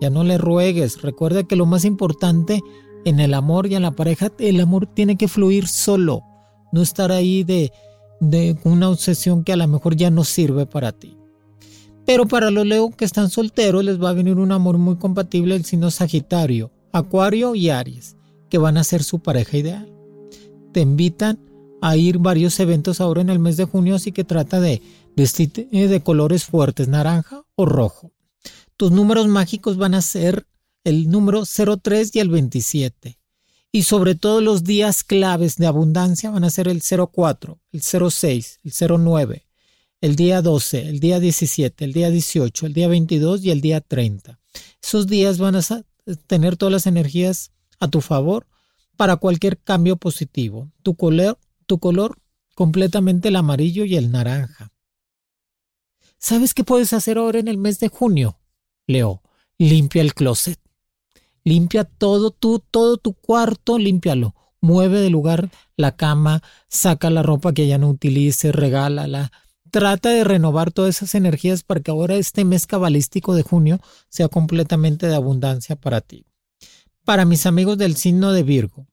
ya 0.00 0.10
no 0.10 0.24
le 0.24 0.38
ruegues. 0.38 1.02
Recuerda 1.02 1.44
que 1.44 1.56
lo 1.56 1.66
más 1.66 1.84
importante 1.84 2.62
en 3.04 3.20
el 3.20 3.34
amor 3.34 3.66
y 3.66 3.74
en 3.74 3.82
la 3.82 3.92
pareja, 3.92 4.32
el 4.38 4.60
amor 4.60 4.86
tiene 4.86 5.16
que 5.16 5.28
fluir 5.28 5.66
solo. 5.66 6.22
No 6.72 6.82
estar 6.82 7.12
ahí 7.12 7.44
de, 7.44 7.72
de 8.20 8.56
una 8.64 8.90
obsesión 8.90 9.44
que 9.44 9.52
a 9.52 9.56
lo 9.56 9.66
mejor 9.66 9.96
ya 9.96 10.10
no 10.10 10.24
sirve 10.24 10.66
para 10.66 10.92
ti. 10.92 11.16
Pero 12.06 12.26
para 12.26 12.50
los 12.50 12.66
Leo 12.66 12.90
que 12.90 13.04
están 13.04 13.30
solteros 13.30 13.84
les 13.84 14.02
va 14.02 14.10
a 14.10 14.14
venir 14.14 14.36
un 14.36 14.52
amor 14.52 14.76
muy 14.76 14.96
compatible 14.96 15.54
el 15.54 15.64
signo 15.64 15.90
Sagitario, 15.90 16.70
Acuario 16.92 17.54
y 17.54 17.70
Aries, 17.70 18.16
que 18.50 18.58
van 18.58 18.76
a 18.76 18.84
ser 18.84 19.02
su 19.02 19.20
pareja 19.20 19.56
ideal. 19.56 19.90
Te 20.72 20.80
invitan 20.80 21.38
ir 21.96 22.18
varios 22.18 22.58
eventos 22.60 23.00
ahora 23.00 23.20
en 23.20 23.30
el 23.30 23.38
mes 23.38 23.56
de 23.56 23.64
junio, 23.64 23.96
así 23.96 24.12
que 24.12 24.24
trata 24.24 24.60
de 24.60 24.80
de 25.16 26.02
colores 26.02 26.44
fuertes, 26.44 26.88
naranja 26.88 27.44
o 27.54 27.66
rojo. 27.66 28.12
Tus 28.76 28.90
números 28.90 29.28
mágicos 29.28 29.76
van 29.76 29.94
a 29.94 30.02
ser 30.02 30.46
el 30.82 31.10
número 31.10 31.44
03 31.44 32.16
y 32.16 32.20
el 32.20 32.28
27. 32.28 33.18
Y 33.70 33.82
sobre 33.82 34.14
todo 34.14 34.40
los 34.40 34.64
días 34.64 35.02
claves 35.02 35.56
de 35.56 35.66
abundancia 35.66 36.30
van 36.30 36.44
a 36.44 36.50
ser 36.50 36.68
el 36.68 36.80
04, 36.82 37.60
el 37.72 37.82
06, 37.82 38.60
el 38.62 38.72
09, 39.00 39.46
el 40.00 40.16
día 40.16 40.42
12, 40.42 40.88
el 40.88 41.00
día 41.00 41.18
17, 41.18 41.84
el 41.84 41.92
día 41.92 42.10
18, 42.10 42.66
el 42.66 42.72
día 42.72 42.88
22 42.88 43.44
y 43.44 43.50
el 43.50 43.60
día 43.60 43.80
30. 43.80 44.38
Esos 44.82 45.06
días 45.06 45.38
van 45.38 45.56
a 45.56 45.62
tener 46.26 46.56
todas 46.56 46.72
las 46.72 46.86
energías 46.86 47.52
a 47.80 47.88
tu 47.88 48.00
favor 48.00 48.46
para 48.96 49.16
cualquier 49.16 49.58
cambio 49.58 49.96
positivo. 49.96 50.70
Tu 50.82 50.94
color, 50.94 51.38
tu 51.64 51.78
color 51.78 52.18
completamente 52.54 53.28
el 53.28 53.36
amarillo 53.36 53.84
y 53.84 53.96
el 53.96 54.10
naranja. 54.10 54.72
¿Sabes 56.18 56.54
qué 56.54 56.64
puedes 56.64 56.92
hacer 56.92 57.18
ahora 57.18 57.38
en 57.38 57.48
el 57.48 57.58
mes 57.58 57.80
de 57.80 57.88
junio? 57.88 58.38
Leo, 58.86 59.22
limpia 59.58 60.00
el 60.00 60.14
closet. 60.14 60.58
Limpia 61.42 61.84
todo 61.84 62.30
tu, 62.30 62.60
todo 62.60 62.96
tu 62.96 63.12
cuarto, 63.12 63.78
límpialo. 63.78 64.34
Mueve 64.60 65.00
de 65.00 65.10
lugar 65.10 65.50
la 65.76 65.94
cama, 65.96 66.42
saca 66.68 67.10
la 67.10 67.22
ropa 67.22 67.52
que 67.52 67.66
ya 67.66 67.76
no 67.76 67.90
utilice, 67.90 68.52
regálala. 68.52 69.30
Trata 69.70 70.08
de 70.08 70.24
renovar 70.24 70.72
todas 70.72 70.96
esas 70.96 71.14
energías 71.14 71.62
para 71.62 71.80
que 71.80 71.90
ahora 71.90 72.14
este 72.14 72.46
mes 72.46 72.66
cabalístico 72.66 73.34
de 73.34 73.42
junio 73.42 73.80
sea 74.08 74.28
completamente 74.28 75.06
de 75.06 75.16
abundancia 75.16 75.76
para 75.76 76.00
ti. 76.00 76.24
Para 77.04 77.26
mis 77.26 77.44
amigos 77.44 77.76
del 77.76 77.96
signo 77.96 78.32
de 78.32 78.42
Virgo, 78.42 78.86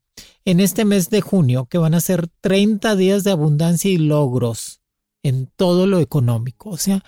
en 0.46 0.60
este 0.60 0.86
mes 0.86 1.10
de 1.10 1.22
junio, 1.22 1.66
que 1.66 1.78
van 1.78 1.94
a 1.94 2.02
ser 2.02 2.28
30 2.42 2.96
días 2.96 3.24
de 3.24 3.32
abundancia 3.32 3.92
y 3.92 3.98
logros 3.98 4.82
en 5.24 5.50
todo 5.56 5.88
lo 5.88 6.00
económico, 6.00 6.70
o 6.70 6.78
sea, 6.78 7.04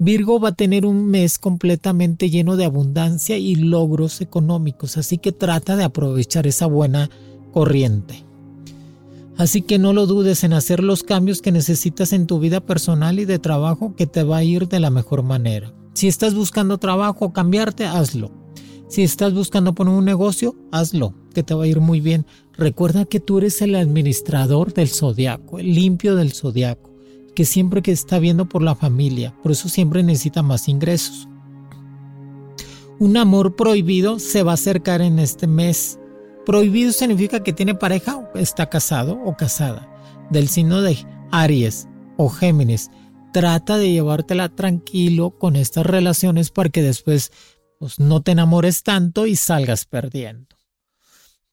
Virgo 0.00 0.38
va 0.38 0.50
a 0.50 0.54
tener 0.54 0.86
un 0.86 1.06
mes 1.06 1.40
completamente 1.40 2.30
lleno 2.30 2.56
de 2.56 2.64
abundancia 2.64 3.36
y 3.36 3.56
logros 3.56 4.20
económicos, 4.20 4.96
así 4.96 5.18
que 5.18 5.32
trata 5.32 5.74
de 5.74 5.82
aprovechar 5.82 6.46
esa 6.46 6.66
buena 6.66 7.10
corriente. 7.52 8.24
Así 9.36 9.62
que 9.62 9.78
no 9.78 9.92
lo 9.92 10.06
dudes 10.06 10.44
en 10.44 10.52
hacer 10.52 10.84
los 10.84 11.02
cambios 11.02 11.42
que 11.42 11.50
necesitas 11.50 12.12
en 12.12 12.28
tu 12.28 12.38
vida 12.38 12.60
personal 12.60 13.18
y 13.18 13.24
de 13.24 13.40
trabajo 13.40 13.96
que 13.96 14.06
te 14.06 14.22
va 14.22 14.38
a 14.38 14.44
ir 14.44 14.68
de 14.68 14.78
la 14.78 14.90
mejor 14.90 15.24
manera. 15.24 15.74
Si 15.94 16.06
estás 16.06 16.34
buscando 16.34 16.78
trabajo 16.78 17.24
o 17.24 17.32
cambiarte, 17.32 17.84
hazlo. 17.84 18.30
Si 18.88 19.02
estás 19.02 19.34
buscando 19.34 19.74
poner 19.74 19.94
un 19.94 20.04
negocio, 20.04 20.56
hazlo, 20.72 21.14
que 21.34 21.42
te 21.42 21.54
va 21.54 21.64
a 21.64 21.68
ir 21.68 21.80
muy 21.80 22.00
bien. 22.00 22.26
Recuerda 22.54 23.04
que 23.04 23.20
tú 23.20 23.38
eres 23.38 23.62
el 23.62 23.74
administrador 23.74 24.72
del 24.72 24.88
zodiaco, 24.88 25.58
el 25.58 25.74
limpio 25.74 26.16
del 26.16 26.32
zodiaco 26.32 26.88
que 27.38 27.44
siempre 27.44 27.82
que 27.82 27.92
está 27.92 28.18
viendo 28.18 28.48
por 28.48 28.62
la 28.62 28.74
familia, 28.74 29.32
por 29.44 29.52
eso 29.52 29.68
siempre 29.68 30.02
necesita 30.02 30.42
más 30.42 30.66
ingresos. 30.66 31.28
Un 32.98 33.16
amor 33.16 33.54
prohibido 33.54 34.18
se 34.18 34.42
va 34.42 34.50
a 34.50 34.54
acercar 34.54 35.02
en 35.02 35.20
este 35.20 35.46
mes. 35.46 36.00
Prohibido 36.44 36.90
significa 36.90 37.44
que 37.44 37.52
tiene 37.52 37.76
pareja 37.76 38.28
está 38.34 38.68
casado 38.68 39.20
o 39.24 39.36
casada. 39.36 39.88
Del 40.30 40.48
signo 40.48 40.82
de 40.82 40.98
Aries 41.30 41.86
o 42.16 42.28
Géminis. 42.28 42.90
Trata 43.32 43.78
de 43.78 43.92
llevártela 43.92 44.48
tranquilo 44.48 45.30
con 45.30 45.54
estas 45.54 45.86
relaciones 45.86 46.50
para 46.50 46.70
que 46.70 46.82
después 46.82 47.30
pues, 47.78 47.98
no 47.98 48.22
te 48.22 48.32
enamores 48.32 48.82
tanto 48.82 49.26
y 49.26 49.36
salgas 49.36 49.84
perdiendo. 49.86 50.56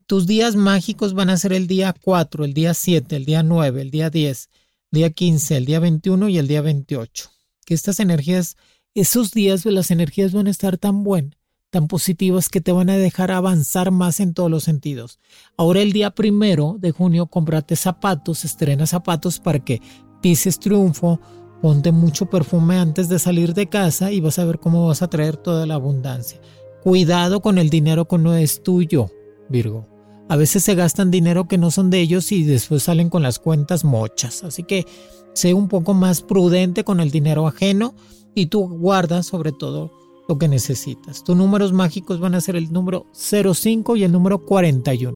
Tus 0.08 0.28
días 0.28 0.56
mágicos 0.56 1.14
van 1.14 1.30
a 1.30 1.38
ser 1.38 1.54
el 1.54 1.68
día 1.68 1.96
4, 2.00 2.46
el 2.46 2.54
día 2.54 2.74
7, 2.74 3.16
el 3.16 3.26
día 3.26 3.42
9, 3.42 3.82
el 3.82 3.92
día 3.92 4.10
10, 4.10 4.50
día 4.92 5.10
15, 5.10 5.58
el 5.58 5.66
día 5.66 5.80
21 5.80 6.30
y 6.30 6.38
el 6.38 6.48
día 6.48 6.62
28. 6.62 7.32
Que 7.66 7.74
estas 7.74 8.00
energías, 8.00 8.56
esos 8.94 9.32
días 9.32 9.66
las 9.66 9.90
energías 9.90 10.32
van 10.32 10.46
a 10.46 10.52
estar 10.52 10.78
tan 10.78 11.04
buenas, 11.04 11.38
tan 11.72 11.88
positivas 11.88 12.50
que 12.50 12.62
te 12.62 12.72
van 12.72 12.92
a 12.92 12.98
dejar 12.98 13.32
avanzar 13.32 13.90
más 13.90 14.20
en 14.20 14.36
todos 14.36 14.52
los 14.52 14.64
sentidos. 14.64 15.20
Ahora 15.58 15.82
el 15.82 15.92
día 15.92 16.12
primero 16.12 16.78
de 16.80 16.92
junio 16.92 17.26
comprate 17.26 17.76
zapatos, 17.76 18.46
estrena 18.46 18.86
zapatos 18.86 19.40
para 19.40 19.60
que 19.60 19.82
pises 20.22 20.60
triunfo, 20.60 21.20
ponte 21.66 21.92
mucho 21.92 22.28
perfume 22.28 22.78
antes 22.78 23.10
de 23.10 23.18
salir 23.18 23.56
de 23.56 23.68
casa 23.68 24.12
y 24.12 24.20
vas 24.20 24.38
a 24.38 24.46
ver 24.46 24.60
cómo 24.60 24.86
vas 24.86 25.02
a 25.02 25.08
traer 25.08 25.36
toda 25.36 25.66
la 25.66 25.74
abundancia. 25.74 26.40
Cuidado 26.84 27.42
con 27.42 27.58
el 27.58 27.72
dinero 27.72 28.08
que 28.08 28.20
no 28.20 28.36
es 28.36 28.62
tuyo, 28.62 29.10
Virgo. 29.50 29.88
A 30.30 30.36
veces 30.36 30.64
se 30.64 30.76
gastan 30.76 31.10
dinero 31.10 31.48
que 31.48 31.58
no 31.58 31.72
son 31.72 31.90
de 31.90 32.02
ellos 32.02 32.32
y 32.32 32.44
después 32.44 32.84
salen 32.84 33.10
con 33.10 33.24
las 33.24 33.40
cuentas 33.40 33.84
mochas. 33.84 34.44
Así 34.44 34.62
que 34.62 34.86
sé 35.34 35.56
un 35.56 35.68
poco 35.68 35.96
más 35.96 36.22
prudente 36.22 36.84
con 36.84 37.00
el 37.00 37.10
dinero 37.10 37.48
ajeno 37.48 37.96
y 38.36 38.46
tú 38.46 38.70
guardas 38.70 39.26
sobre 39.26 39.52
todo 39.52 39.92
lo 40.30 40.38
que 40.38 40.48
necesitas. 40.48 41.24
Tus 41.24 41.36
números 41.36 41.74
mágicos 41.74 42.20
van 42.20 42.36
a 42.36 42.42
ser 42.42 42.58
el 42.58 42.72
número 42.72 43.08
05 43.12 43.96
y 43.96 44.04
el 44.04 44.12
número 44.12 44.46
41. 44.46 45.16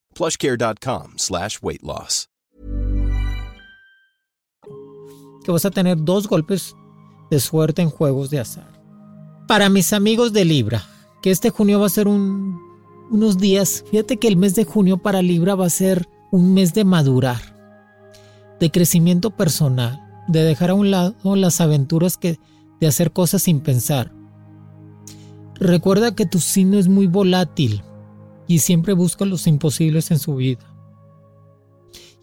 plushcare.com 0.15 1.13
slash 1.17 1.57
weight 1.61 1.81
loss. 1.83 2.27
Que 5.43 5.51
vas 5.51 5.65
a 5.65 5.71
tener 5.71 5.97
dos 5.97 6.27
golpes 6.27 6.75
de 7.31 7.39
suerte 7.39 7.81
en 7.81 7.89
juegos 7.89 8.29
de 8.29 8.39
azar. 8.39 8.71
Para 9.47 9.69
mis 9.69 9.91
amigos 9.93 10.33
de 10.33 10.45
Libra, 10.45 10.83
que 11.21 11.31
este 11.31 11.49
junio 11.49 11.79
va 11.79 11.87
a 11.87 11.89
ser 11.89 12.07
un, 12.07 12.59
unos 13.09 13.37
días, 13.37 13.83
fíjate 13.89 14.17
que 14.17 14.27
el 14.27 14.37
mes 14.37 14.55
de 14.55 14.65
junio 14.65 14.97
para 14.97 15.21
Libra 15.21 15.55
va 15.55 15.65
a 15.65 15.69
ser 15.69 16.07
un 16.31 16.53
mes 16.53 16.73
de 16.73 16.85
madurar, 16.85 17.41
de 18.59 18.71
crecimiento 18.71 19.31
personal, 19.31 19.99
de 20.27 20.43
dejar 20.43 20.69
a 20.69 20.75
un 20.75 20.91
lado 20.91 21.15
las 21.35 21.59
aventuras 21.59 22.17
que, 22.17 22.39
de 22.79 22.87
hacer 22.87 23.11
cosas 23.11 23.43
sin 23.43 23.59
pensar. 23.59 24.13
Recuerda 25.55 26.15
que 26.15 26.25
tu 26.25 26.39
signo 26.39 26.77
es 26.79 26.87
muy 26.87 27.07
volátil 27.07 27.83
y 28.51 28.59
siempre 28.59 28.91
busca 28.91 29.23
los 29.23 29.47
imposibles 29.47 30.11
en 30.11 30.19
su 30.19 30.35
vida. 30.35 30.75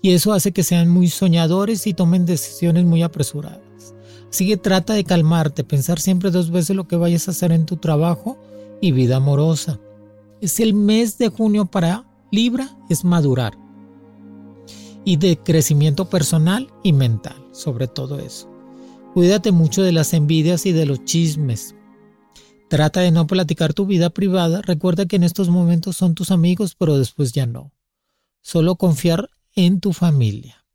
Y 0.03 0.11
eso 0.11 0.35
hace 0.35 0.53
que 0.53 0.63
sean 0.63 0.91
muy 0.91 1.09
soñadores 1.09 1.87
y 1.87 1.95
tomen 1.95 2.27
decisiones 2.27 2.85
muy 2.85 3.03
apresuradas. 3.03 3.95
Así 4.31 4.47
que 4.47 4.59
trata 4.59 4.93
de 4.93 5.05
calmarte, 5.05 5.65
pensar 5.65 5.99
siempre 5.99 6.31
dos 6.31 6.51
veces 6.51 6.77
lo 6.77 6.87
que 6.87 6.97
vayas 6.97 7.27
a 7.27 7.31
hacer 7.31 7.51
en 7.51 7.65
tu 7.65 7.79
trabajo 7.79 8.37
y 8.83 8.93
vida 8.93 9.17
amorosa. 9.17 9.81
Es 10.43 10.61
el 10.61 10.75
mes 10.75 11.17
de 11.17 11.31
junio 11.31 11.65
para 11.65 12.05
Libra, 12.31 12.77
es 12.91 13.07
madurar. 13.07 13.57
Y 15.07 15.17
de 15.17 15.39
crecimiento 15.39 16.11
personal 16.11 16.69
y 16.83 16.93
mental, 16.93 17.43
sobre 17.53 17.87
todo 17.87 18.19
eso. 18.19 18.51
Cuídate 19.15 19.51
mucho 19.51 19.83
de 19.83 19.93
las 19.93 20.13
envidias 20.13 20.67
y 20.67 20.73
de 20.73 20.85
los 20.85 21.03
chismes. 21.07 21.75
Trata 22.69 23.01
de 23.01 23.11
no 23.11 23.27
platicar 23.27 23.73
tu 23.73 23.87
vida 23.87 24.11
privada. 24.11 24.61
Recuerda 24.61 25.07
que 25.07 25.17
en 25.17 25.23
estos 25.23 25.49
momentos 25.49 25.97
son 25.97 26.15
tus 26.15 26.31
amigos, 26.31 26.75
pero 26.79 26.99
después 26.99 27.33
ya 27.33 27.47
no. 27.47 27.73
Solo 28.43 28.77
confiar 28.77 29.31
en 29.55 29.81
tu 29.81 29.93
familia. 29.93 30.67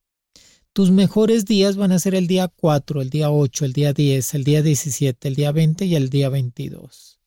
Tus 0.73 0.89
mejores 0.89 1.45
días 1.45 1.75
van 1.75 1.91
a 1.91 1.99
ser 1.99 2.15
el 2.15 2.25
día 2.25 2.47
4, 2.47 3.01
el 3.01 3.11
día 3.11 3.29
8, 3.29 3.65
el 3.65 3.73
día 3.73 3.93
10, 3.93 4.33
el 4.33 4.43
día 4.43 4.63
17, 4.63 5.27
el 5.27 5.35
día 5.35 5.51
20 5.51 5.85
y 5.85 5.95
el 5.95 6.09
día 6.09 6.29
22. 6.29 7.19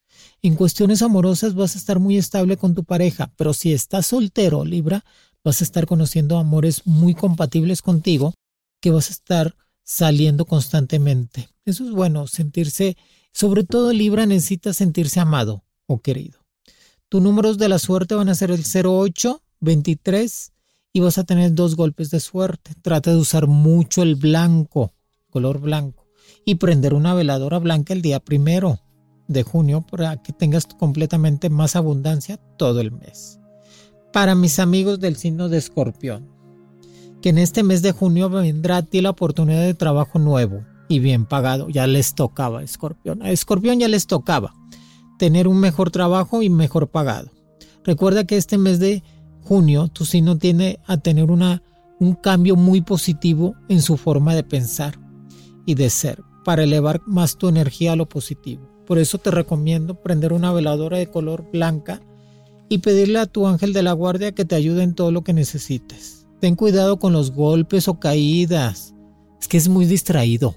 En 0.43 0.57
cuestiones 0.57 1.01
amorosas 1.01 1.55
vas 1.55 1.77
a 1.77 1.79
estar 1.79 2.01
muy 2.01 2.17
estable 2.17 2.57
con 2.57 2.75
tu 2.75 2.83
pareja, 2.83 3.33
pero 3.37 3.55
si 3.55 3.73
estás 3.73 4.07
soltero, 4.07 4.65
Libra, 4.65 5.05
vas 5.45 5.61
a 5.61 5.65
estar 5.65 5.87
conociendo 5.87 6.39
amores 6.39 6.83
muy 6.87 7.15
compatibles 7.15 7.83
contigo, 7.83 8.35
que 8.81 8.91
vas 8.91 9.11
a 9.11 9.13
estar 9.13 9.55
saliendo 9.85 10.45
constantemente. 10.45 11.49
Eso 11.65 11.85
es 11.85 11.93
bueno, 11.93 12.27
sentirse, 12.27 12.97
sobre 13.37 13.65
todo 13.65 13.93
Libra 13.93 14.25
necesita 14.25 14.73
sentirse 14.73 15.21
amado 15.21 15.63
o 15.85 16.01
querido. 16.01 16.41
Tus 17.11 17.21
números 17.21 17.59
de 17.59 17.69
la 17.69 17.79
suerte 17.79 18.15
van 18.15 18.31
a 18.31 18.35
ser 18.35 18.51
el 18.51 18.65
08, 18.65 19.43
23 19.61 20.53
y 20.95 21.01
vas 21.01 21.19
a 21.19 21.25
tener 21.25 21.53
dos 21.53 21.77
golpes 21.77 22.09
de 22.09 22.21
suerte. 22.21 22.71
Trata 22.81 23.11
de 23.11 23.19
usar 23.19 23.47
mucho 23.47 24.03
el 24.03 24.15
blanco, 24.15 24.95
color 25.29 25.61
blanco, 25.61 26.07
y 26.47 26.55
prender 26.55 26.95
una 26.95 27.13
veladora 27.13 27.59
blanca 27.59 27.93
el 27.93 28.01
día 28.01 28.21
primero 28.21 28.81
de 29.29 29.43
junio 29.43 29.83
para 29.83 30.17
que 30.23 30.33
tengas 30.33 30.65
completamente 30.65 31.51
más 31.51 31.77
abundancia 31.77 32.39
todo 32.57 32.81
el 32.81 32.91
mes. 32.91 33.39
Para 34.15 34.35
mis 34.35 34.59
amigos 34.59 34.99
del 34.99 35.17
signo 35.17 35.51
de 35.51 35.59
escorpión, 35.59 36.27
que 37.21 37.29
en 37.29 37.37
este 37.37 37.63
mes 37.63 37.83
de 37.83 37.93
junio 37.93 38.31
vendrá 38.31 38.79
a 38.79 38.83
ti 38.83 39.03
la 39.03 39.11
oportunidad 39.11 39.61
de 39.61 39.75
trabajo 39.75 40.19
nuevo 40.19 40.65
y 40.89 40.99
bien 40.99 41.27
pagado. 41.27 41.69
Ya 41.69 41.87
les 41.87 42.15
tocaba, 42.15 42.63
Escorpión. 42.63 43.23
A 43.23 43.31
Escorpión 43.31 43.79
ya 43.79 43.89
les 43.89 44.07
tocaba 44.07 44.55
tener 45.19 45.49
un 45.49 45.59
mejor 45.59 45.91
trabajo 45.91 46.43
y 46.43 46.51
mejor 46.51 46.89
pagado. 46.89 47.31
Recuerda 47.85 48.25
que 48.25 48.37
este 48.37 48.59
mes 48.59 48.79
de 48.79 49.03
junio 49.43 49.89
tu 49.89 50.05
signo 50.05 50.37
tiene 50.39 50.81
a 50.87 50.97
tener 50.99 51.31
una, 51.31 51.63
un 52.01 52.15
cambio 52.15 52.57
muy 52.57 52.81
positivo 52.81 53.55
en 53.69 53.81
su 53.81 53.97
forma 53.97 54.35
de 54.35 54.43
pensar 54.43 54.99
y 55.65 55.75
de 55.75 55.91
ser 55.91 56.23
para 56.45 56.65
elevar 56.65 57.01
más 57.07 57.37
tu 57.37 57.49
energía 57.49 57.93
a 57.93 57.97
lo 57.97 58.09
positivo. 58.09 58.69
Por 58.87 58.99
eso 58.99 59.19
te 59.19 59.31
recomiendo 59.31 60.01
prender 60.01 60.33
una 60.33 60.53
veladora 60.53 60.99
de 60.99 61.11
color 61.11 61.49
blanca 61.53 62.01
y 62.69 62.79
pedirle 62.79 63.19
a 63.19 63.27
tu 63.27 63.47
ángel 63.47 63.73
de 63.73 63.83
la 63.83 63.93
guardia 63.93 64.33
que 64.33 64.45
te 64.45 64.55
ayude 64.55 64.83
en 64.83 64.95
todo 64.95 65.11
lo 65.11 65.23
que 65.23 65.33
necesites. 65.33 66.27
Ten 66.41 66.55
cuidado 66.55 66.99
con 66.99 67.13
los 67.13 67.33
golpes 67.33 67.89
o 67.89 67.99
caídas. 67.99 68.95
Es 69.41 69.49
que 69.49 69.57
es 69.57 69.69
muy 69.69 69.87
distraído. 69.87 70.55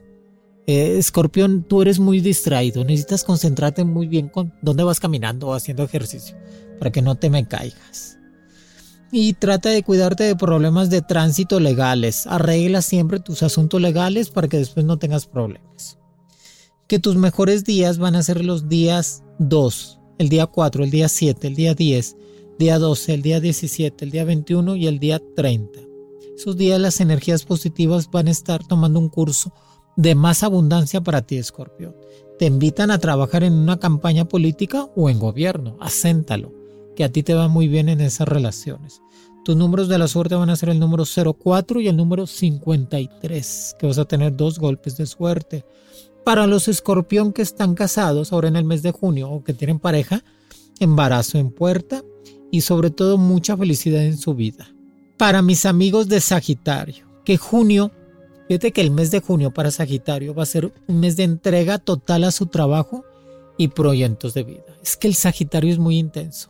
Eh, 0.71 0.99
escorpión, 0.99 1.63
tú 1.63 1.81
eres 1.81 1.97
muy 1.97 2.19
distraído. 2.19 2.85
Necesitas 2.85 3.23
concentrarte 3.23 3.83
muy 3.83 4.05
bien 4.05 4.29
con 4.29 4.53
dónde 4.61 4.83
vas 4.83 4.99
caminando 4.99 5.47
o 5.47 5.55
haciendo 5.55 5.81
ejercicio 5.81 6.37
para 6.77 6.91
que 6.91 7.01
no 7.01 7.15
te 7.15 7.31
me 7.31 7.47
caigas. 7.47 8.19
Y 9.11 9.33
trata 9.33 9.69
de 9.69 9.81
cuidarte 9.81 10.25
de 10.25 10.35
problemas 10.35 10.91
de 10.91 11.01
tránsito 11.01 11.59
legales. 11.59 12.27
Arregla 12.27 12.83
siempre 12.83 13.19
tus 13.19 13.41
asuntos 13.41 13.81
legales 13.81 14.29
para 14.29 14.47
que 14.47 14.57
después 14.59 14.85
no 14.85 14.99
tengas 14.99 15.25
problemas. 15.25 15.97
Que 16.87 16.99
tus 16.99 17.15
mejores 17.15 17.63
días 17.63 17.97
van 17.97 18.15
a 18.15 18.21
ser 18.21 18.45
los 18.45 18.69
días 18.69 19.23
2, 19.39 19.99
el 20.19 20.29
día 20.29 20.45
4, 20.45 20.83
el 20.83 20.91
día 20.91 21.09
7, 21.09 21.47
el 21.47 21.55
día 21.55 21.73
10, 21.73 22.15
día 22.59 22.77
12, 22.77 23.15
el 23.15 23.21
día 23.23 23.39
17, 23.39 24.05
el 24.05 24.11
día 24.11 24.23
21 24.23 24.75
y 24.75 24.85
el 24.85 24.99
día 24.99 25.19
30. 25.35 25.79
Esos 26.37 26.57
días 26.57 26.79
las 26.79 27.01
energías 27.01 27.43
positivas 27.43 28.11
van 28.11 28.27
a 28.27 28.31
estar 28.31 28.63
tomando 28.67 28.99
un 28.99 29.09
curso 29.09 29.51
de 29.99 30.15
más 30.15 30.43
abundancia 30.43 31.01
para 31.01 31.23
ti, 31.23 31.35
Escorpio. 31.35 31.93
Te 32.37 32.45
invitan 32.45 32.89
a 32.89 32.99
trabajar 32.99 33.43
en 33.43 33.51
una 33.51 33.81
campaña 33.81 34.23
política 34.23 34.87
o 34.95 35.09
en 35.09 35.19
gobierno. 35.19 35.75
Acéntalo, 35.81 36.53
que 36.95 37.03
a 37.03 37.11
ti 37.11 37.21
te 37.21 37.33
va 37.33 37.49
muy 37.49 37.67
bien 37.67 37.89
en 37.89 37.99
esas 37.99 38.25
relaciones. 38.25 39.01
Tus 39.43 39.57
números 39.57 39.89
de 39.89 39.97
la 39.97 40.07
suerte 40.07 40.35
van 40.35 40.49
a 40.49 40.55
ser 40.55 40.69
el 40.69 40.79
número 40.79 41.03
04 41.05 41.81
y 41.81 41.89
el 41.89 41.97
número 41.97 42.27
53, 42.27 43.75
que 43.77 43.87
vas 43.87 43.97
a 43.97 44.05
tener 44.05 44.37
dos 44.37 44.57
golpes 44.57 44.95
de 44.95 45.05
suerte. 45.05 45.65
Para 46.23 46.47
los 46.47 46.69
escorpión 46.69 47.33
que 47.33 47.41
están 47.41 47.75
casados 47.75 48.31
ahora 48.31 48.47
en 48.47 48.55
el 48.55 48.63
mes 48.63 48.81
de 48.83 48.93
junio 48.93 49.29
o 49.29 49.43
que 49.43 49.53
tienen 49.53 49.79
pareja, 49.79 50.23
embarazo 50.79 51.39
en 51.39 51.51
puerta, 51.51 52.05
y 52.51 52.61
sobre 52.61 52.89
todo 52.89 53.17
mucha 53.17 53.57
felicidad 53.57 54.05
en 54.05 54.17
su 54.17 54.33
vida. 54.33 54.73
Para 55.17 55.41
mis 55.41 55.65
amigos 55.65 56.07
de 56.07 56.21
Sagitario, 56.21 57.05
que 57.25 57.35
junio, 57.35 57.91
fíjate 58.49 58.73
que 58.73 58.81
el 58.81 58.91
mes 58.91 59.11
de 59.11 59.21
junio 59.21 59.51
para 59.51 59.71
Sagitario 59.71 60.33
va 60.33 60.43
a 60.43 60.47
ser 60.47 60.73
un 60.87 60.99
mes 60.99 61.15
de 61.15 61.23
entrega 61.23 61.77
total 61.77 62.25
a 62.25 62.31
su 62.31 62.47
trabajo 62.47 63.05
y 63.57 63.69
proyectos 63.69 64.33
de 64.33 64.43
vida. 64.43 64.65
Es 64.83 64.97
que 64.97 65.07
el 65.07 65.15
Sagitario 65.15 65.71
es 65.71 65.77
muy 65.77 65.97
intenso, 65.97 66.49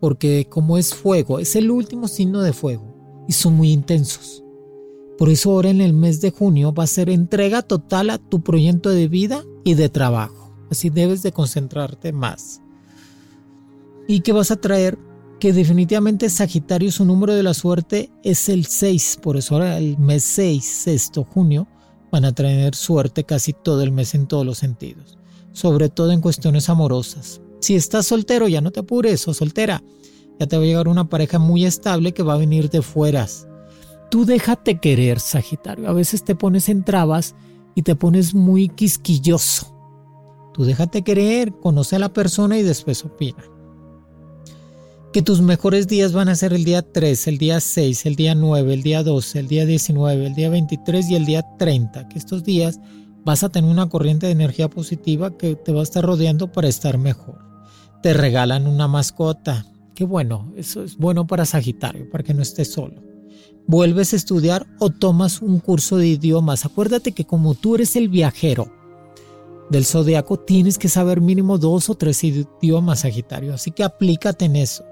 porque 0.00 0.46
como 0.48 0.78
es 0.78 0.94
fuego, 0.94 1.38
es 1.38 1.54
el 1.54 1.70
último 1.70 2.08
signo 2.08 2.40
de 2.40 2.52
fuego 2.52 3.24
y 3.28 3.34
son 3.34 3.54
muy 3.54 3.70
intensos. 3.70 4.42
Por 5.18 5.28
eso 5.28 5.52
ahora 5.52 5.70
en 5.70 5.82
el 5.82 5.92
mes 5.92 6.20
de 6.22 6.30
junio 6.30 6.72
va 6.72 6.84
a 6.84 6.88
ser 6.88 7.10
entrega 7.10 7.60
total 7.62 8.10
a 8.10 8.18
tu 8.18 8.40
proyecto 8.42 8.88
de 8.88 9.06
vida 9.06 9.44
y 9.64 9.74
de 9.74 9.88
trabajo. 9.88 10.50
Así 10.70 10.88
debes 10.88 11.22
de 11.22 11.32
concentrarte 11.32 12.12
más. 12.12 12.60
y 14.08 14.20
que 14.20 14.32
vas 14.32 14.50
a 14.50 14.56
traer 14.56 14.98
que 15.42 15.52
definitivamente 15.52 16.30
Sagitario 16.30 16.92
su 16.92 17.04
número 17.04 17.34
de 17.34 17.42
la 17.42 17.52
suerte 17.52 18.12
es 18.22 18.48
el 18.48 18.64
6, 18.64 19.18
por 19.20 19.36
eso 19.36 19.56
ahora 19.56 19.76
el 19.76 19.98
mes 19.98 20.22
6, 20.22 20.64
sexto 20.64 21.24
junio, 21.24 21.66
van 22.12 22.24
a 22.24 22.32
traer 22.32 22.76
suerte 22.76 23.24
casi 23.24 23.52
todo 23.52 23.82
el 23.82 23.90
mes 23.90 24.14
en 24.14 24.28
todos 24.28 24.46
los 24.46 24.58
sentidos, 24.58 25.18
sobre 25.50 25.88
todo 25.88 26.12
en 26.12 26.20
cuestiones 26.20 26.68
amorosas. 26.68 27.40
Si 27.58 27.74
estás 27.74 28.06
soltero, 28.06 28.46
ya 28.46 28.60
no 28.60 28.70
te 28.70 28.78
apures, 28.78 29.26
o 29.26 29.34
soltera, 29.34 29.82
ya 30.38 30.46
te 30.46 30.56
va 30.56 30.62
a 30.62 30.66
llegar 30.66 30.86
una 30.86 31.08
pareja 31.08 31.40
muy 31.40 31.64
estable 31.64 32.14
que 32.14 32.22
va 32.22 32.34
a 32.34 32.38
venir 32.38 32.70
de 32.70 32.80
fueras. 32.80 33.48
Tú 34.12 34.24
déjate 34.24 34.78
querer, 34.78 35.18
Sagitario. 35.18 35.88
A 35.88 35.92
veces 35.92 36.22
te 36.22 36.36
pones 36.36 36.68
en 36.68 36.84
trabas 36.84 37.34
y 37.74 37.82
te 37.82 37.96
pones 37.96 38.32
muy 38.32 38.68
quisquilloso. 38.68 39.74
Tú 40.54 40.62
déjate 40.62 41.02
querer, 41.02 41.52
conoce 41.58 41.96
a 41.96 41.98
la 41.98 42.12
persona 42.12 42.58
y 42.58 42.62
después 42.62 43.04
opina 43.04 43.42
que 45.12 45.22
tus 45.22 45.42
mejores 45.42 45.88
días 45.88 46.12
van 46.14 46.30
a 46.30 46.34
ser 46.34 46.54
el 46.54 46.64
día 46.64 46.80
3, 46.80 47.28
el 47.28 47.36
día 47.36 47.60
6, 47.60 48.06
el 48.06 48.16
día 48.16 48.34
9, 48.34 48.72
el 48.72 48.82
día 48.82 49.02
12, 49.02 49.40
el 49.40 49.46
día 49.46 49.66
19, 49.66 50.26
el 50.26 50.34
día 50.34 50.48
23 50.48 51.10
y 51.10 51.14
el 51.14 51.26
día 51.26 51.44
30. 51.58 52.08
Que 52.08 52.18
estos 52.18 52.44
días 52.44 52.80
vas 53.22 53.44
a 53.44 53.50
tener 53.50 53.70
una 53.70 53.90
corriente 53.90 54.26
de 54.26 54.32
energía 54.32 54.70
positiva 54.70 55.36
que 55.36 55.54
te 55.54 55.72
va 55.72 55.80
a 55.80 55.82
estar 55.84 56.02
rodeando 56.02 56.50
para 56.50 56.68
estar 56.68 56.96
mejor. 56.96 57.38
Te 58.02 58.14
regalan 58.14 58.66
una 58.66 58.88
mascota. 58.88 59.66
Qué 59.94 60.04
bueno, 60.04 60.50
eso 60.56 60.82
es 60.82 60.96
bueno 60.96 61.26
para 61.26 61.44
Sagitario, 61.44 62.08
para 62.10 62.24
que 62.24 62.32
no 62.32 62.40
estés 62.40 62.72
solo. 62.72 63.02
Vuelves 63.66 64.14
a 64.14 64.16
estudiar 64.16 64.66
o 64.80 64.88
tomas 64.88 65.42
un 65.42 65.60
curso 65.60 65.98
de 65.98 66.08
idiomas. 66.08 66.64
Acuérdate 66.64 67.12
que 67.12 67.26
como 67.26 67.54
tú 67.54 67.74
eres 67.74 67.96
el 67.96 68.08
viajero 68.08 68.72
del 69.70 69.84
zodiaco, 69.84 70.38
tienes 70.38 70.78
que 70.78 70.88
saber 70.88 71.20
mínimo 71.20 71.58
dos 71.58 71.90
o 71.90 71.94
tres 71.96 72.24
idiomas, 72.24 73.00
Sagitario. 73.00 73.52
Así 73.52 73.72
que 73.72 73.84
aplícate 73.84 74.46
en 74.46 74.56
eso 74.56 74.84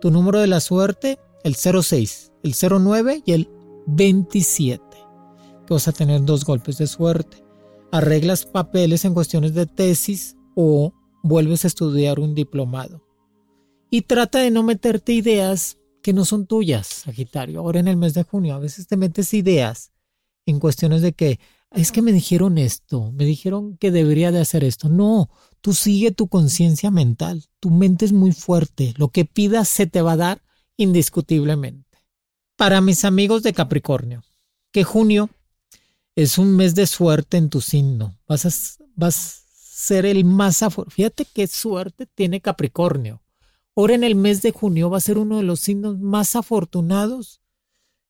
tu 0.00 0.10
número 0.10 0.40
de 0.40 0.46
la 0.46 0.60
suerte, 0.60 1.18
el 1.44 1.54
06, 1.54 2.32
el 2.42 2.54
09 2.54 3.22
y 3.24 3.32
el 3.32 3.50
27. 3.86 4.82
Que 5.66 5.74
vas 5.74 5.88
a 5.88 5.92
tener 5.92 6.24
dos 6.24 6.44
golpes 6.44 6.78
de 6.78 6.86
suerte. 6.86 7.42
Arreglas 7.90 8.46
papeles 8.46 9.04
en 9.04 9.14
cuestiones 9.14 9.54
de 9.54 9.66
tesis 9.66 10.36
o 10.54 10.92
vuelves 11.22 11.64
a 11.64 11.68
estudiar 11.68 12.20
un 12.20 12.34
diplomado. 12.34 13.04
Y 13.90 14.02
trata 14.02 14.40
de 14.40 14.50
no 14.50 14.62
meterte 14.62 15.12
ideas 15.12 15.78
que 16.02 16.12
no 16.12 16.24
son 16.24 16.46
tuyas, 16.46 16.86
Sagitario. 16.86 17.60
Ahora 17.60 17.80
en 17.80 17.88
el 17.88 17.96
mes 17.96 18.14
de 18.14 18.22
junio 18.22 18.54
a 18.54 18.58
veces 18.58 18.86
te 18.86 18.96
metes 18.96 19.32
ideas 19.34 19.92
en 20.46 20.60
cuestiones 20.60 21.02
de 21.02 21.12
que 21.12 21.40
es 21.72 21.92
que 21.92 22.02
me 22.02 22.12
dijeron 22.12 22.58
esto, 22.58 23.12
me 23.12 23.24
dijeron 23.24 23.76
que 23.76 23.90
debería 23.90 24.32
de 24.32 24.40
hacer 24.40 24.64
esto. 24.64 24.88
No, 24.88 25.30
Tú 25.60 25.74
sigue 25.74 26.12
tu 26.12 26.28
conciencia 26.28 26.90
mental, 26.90 27.44
tu 27.58 27.70
mente 27.70 28.04
es 28.04 28.12
muy 28.12 28.32
fuerte, 28.32 28.94
lo 28.96 29.08
que 29.08 29.24
pidas 29.24 29.68
se 29.68 29.86
te 29.86 30.02
va 30.02 30.12
a 30.12 30.16
dar 30.16 30.42
indiscutiblemente. 30.76 31.98
Para 32.56 32.80
mis 32.80 33.04
amigos 33.04 33.42
de 33.42 33.52
Capricornio, 33.52 34.22
que 34.72 34.84
junio 34.84 35.30
es 36.14 36.38
un 36.38 36.54
mes 36.54 36.74
de 36.74 36.86
suerte 36.86 37.36
en 37.36 37.50
tu 37.50 37.60
signo, 37.60 38.16
vas 38.28 38.46
a, 38.46 38.50
vas 38.94 39.16
a 39.16 39.44
ser 39.52 40.06
el 40.06 40.24
más 40.24 40.62
afortunado. 40.62 40.94
Fíjate 40.94 41.24
qué 41.24 41.46
suerte 41.48 42.06
tiene 42.06 42.40
Capricornio. 42.40 43.20
Ahora 43.74 43.94
en 43.94 44.04
el 44.04 44.14
mes 44.14 44.42
de 44.42 44.52
junio 44.52 44.90
va 44.90 44.98
a 44.98 45.02
ser 45.02 45.18
uno 45.18 45.38
de 45.38 45.44
los 45.44 45.60
signos 45.60 45.98
más 45.98 46.36
afortunados 46.36 47.40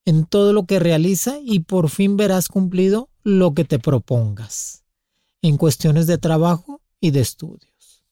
en 0.04 0.24
todo 0.24 0.52
lo 0.52 0.64
que 0.64 0.78
realiza 0.78 1.38
y 1.42 1.60
por 1.60 1.90
fin 1.90 2.16
verás 2.16 2.48
cumplido 2.48 3.10
lo 3.28 3.54
que 3.54 3.64
te 3.64 3.78
propongas. 3.78 4.84
En 5.42 5.56
cuestiones 5.56 6.06
de 6.06 6.18
trabajo, 6.18 6.78
y 7.00 7.10
de 7.10 7.20
estudios. 7.20 8.02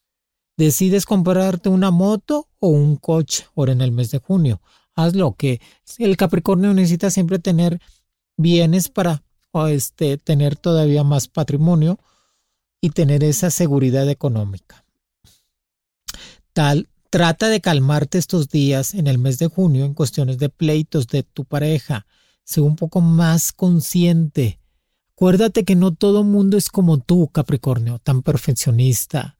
Decides 0.56 1.04
comprarte 1.04 1.68
una 1.68 1.90
moto 1.90 2.48
o 2.60 2.68
un 2.68 2.96
coche 2.96 3.46
ahora 3.56 3.72
en 3.72 3.80
el 3.80 3.92
mes 3.92 4.10
de 4.10 4.18
junio. 4.18 4.60
Hazlo 4.94 5.34
que 5.34 5.60
el 5.98 6.16
Capricornio 6.16 6.72
necesita 6.72 7.10
siempre 7.10 7.38
tener 7.38 7.80
bienes 8.36 8.88
para 8.88 9.22
este, 9.68 10.18
tener 10.18 10.56
todavía 10.56 11.04
más 11.04 11.28
patrimonio 11.28 11.98
y 12.80 12.90
tener 12.90 13.24
esa 13.24 13.50
seguridad 13.50 14.08
económica. 14.08 14.84
Tal, 16.52 16.88
trata 17.10 17.48
de 17.48 17.60
calmarte 17.60 18.18
estos 18.18 18.48
días 18.48 18.94
en 18.94 19.06
el 19.06 19.18
mes 19.18 19.38
de 19.38 19.48
junio 19.48 19.84
en 19.84 19.94
cuestiones 19.94 20.38
de 20.38 20.48
pleitos 20.48 21.06
de 21.08 21.22
tu 21.22 21.44
pareja. 21.44 22.06
Sé 22.44 22.60
un 22.62 22.76
poco 22.76 23.00
más 23.02 23.52
consciente 23.52 24.58
Acuérdate 25.16 25.64
que 25.64 25.76
no 25.76 25.94
todo 25.94 26.24
mundo 26.24 26.58
es 26.58 26.68
como 26.68 26.98
tú, 26.98 27.28
Capricornio, 27.28 27.98
tan 27.98 28.20
perfeccionista, 28.20 29.38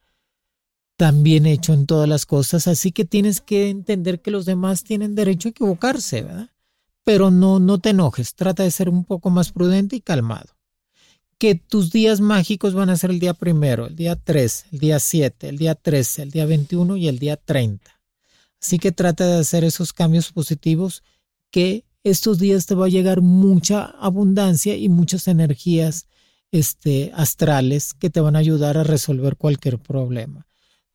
tan 0.96 1.22
bien 1.22 1.44
hecho 1.44 1.74
en 1.74 1.84
todas 1.84 2.08
las 2.08 2.24
cosas, 2.24 2.66
así 2.66 2.92
que 2.92 3.04
tienes 3.04 3.42
que 3.42 3.68
entender 3.68 4.22
que 4.22 4.30
los 4.30 4.46
demás 4.46 4.84
tienen 4.84 5.14
derecho 5.14 5.48
a 5.48 5.50
equivocarse, 5.50 6.22
¿verdad? 6.22 6.48
Pero 7.04 7.30
no, 7.30 7.60
no 7.60 7.78
te 7.78 7.90
enojes, 7.90 8.34
trata 8.34 8.62
de 8.62 8.70
ser 8.70 8.88
un 8.88 9.04
poco 9.04 9.28
más 9.28 9.52
prudente 9.52 9.96
y 9.96 10.00
calmado. 10.00 10.56
Que 11.36 11.56
tus 11.56 11.92
días 11.92 12.22
mágicos 12.22 12.72
van 12.72 12.88
a 12.88 12.96
ser 12.96 13.10
el 13.10 13.20
día 13.20 13.34
primero, 13.34 13.88
el 13.88 13.96
día 13.96 14.16
3, 14.16 14.64
el 14.72 14.78
día 14.78 14.98
7, 14.98 15.50
el 15.50 15.58
día 15.58 15.74
13, 15.74 16.22
el 16.22 16.30
día 16.30 16.46
21 16.46 16.96
y 16.96 17.08
el 17.08 17.18
día 17.18 17.36
30. 17.36 18.00
Así 18.62 18.78
que 18.78 18.92
trata 18.92 19.26
de 19.26 19.40
hacer 19.40 19.62
esos 19.62 19.92
cambios 19.92 20.32
positivos 20.32 21.02
que 21.50 21.85
estos 22.10 22.38
días 22.38 22.66
te 22.66 22.76
va 22.76 22.86
a 22.86 22.88
llegar 22.88 23.20
mucha 23.20 23.84
abundancia 23.84 24.76
y 24.76 24.88
muchas 24.88 25.26
energías 25.26 26.06
este, 26.52 27.10
astrales 27.16 27.94
que 27.94 28.10
te 28.10 28.20
van 28.20 28.36
a 28.36 28.38
ayudar 28.38 28.78
a 28.78 28.84
resolver 28.84 29.36
cualquier 29.36 29.80
problema. 29.80 30.46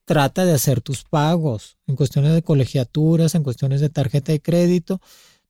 Trata 0.06 0.46
de 0.46 0.54
hacer 0.54 0.80
tus 0.80 1.04
pagos 1.04 1.78
en 1.86 1.98
cuestiones 1.98 2.34
de 2.34 2.44
colegiaturas, 2.44 3.36
en 3.36 3.44
cuestiones 3.44 3.82
de 3.82 3.90
tarjeta 3.90 4.32
de 4.32 4.42
crédito. 4.42 5.02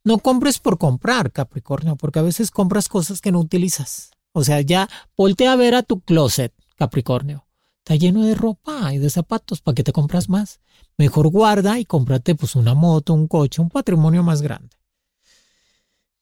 No 0.03 0.17
compres 0.17 0.57
por 0.57 0.79
comprar, 0.79 1.31
Capricornio, 1.31 1.95
porque 1.95 2.17
a 2.17 2.23
veces 2.23 2.49
compras 2.49 2.89
cosas 2.89 3.21
que 3.21 3.31
no 3.31 3.39
utilizas. 3.39 4.09
O 4.33 4.43
sea, 4.43 4.61
ya 4.61 4.89
voltea 5.15 5.53
a 5.53 5.57
ver 5.57 5.75
a 5.75 5.83
tu 5.83 6.01
closet, 6.01 6.53
Capricornio. 6.75 7.45
Está 7.85 7.95
lleno 7.97 8.25
de 8.25 8.33
ropa 8.33 8.95
y 8.95 8.97
de 8.97 9.11
zapatos. 9.11 9.61
¿Para 9.61 9.75
qué 9.75 9.83
te 9.83 9.93
compras 9.93 10.27
más? 10.27 10.59
Mejor 10.97 11.27
guarda 11.29 11.77
y 11.77 11.85
cómprate 11.85 12.33
pues 12.33 12.55
una 12.55 12.73
moto, 12.73 13.13
un 13.13 13.27
coche, 13.27 13.61
un 13.61 13.69
patrimonio 13.69 14.23
más 14.23 14.41
grande 14.41 14.80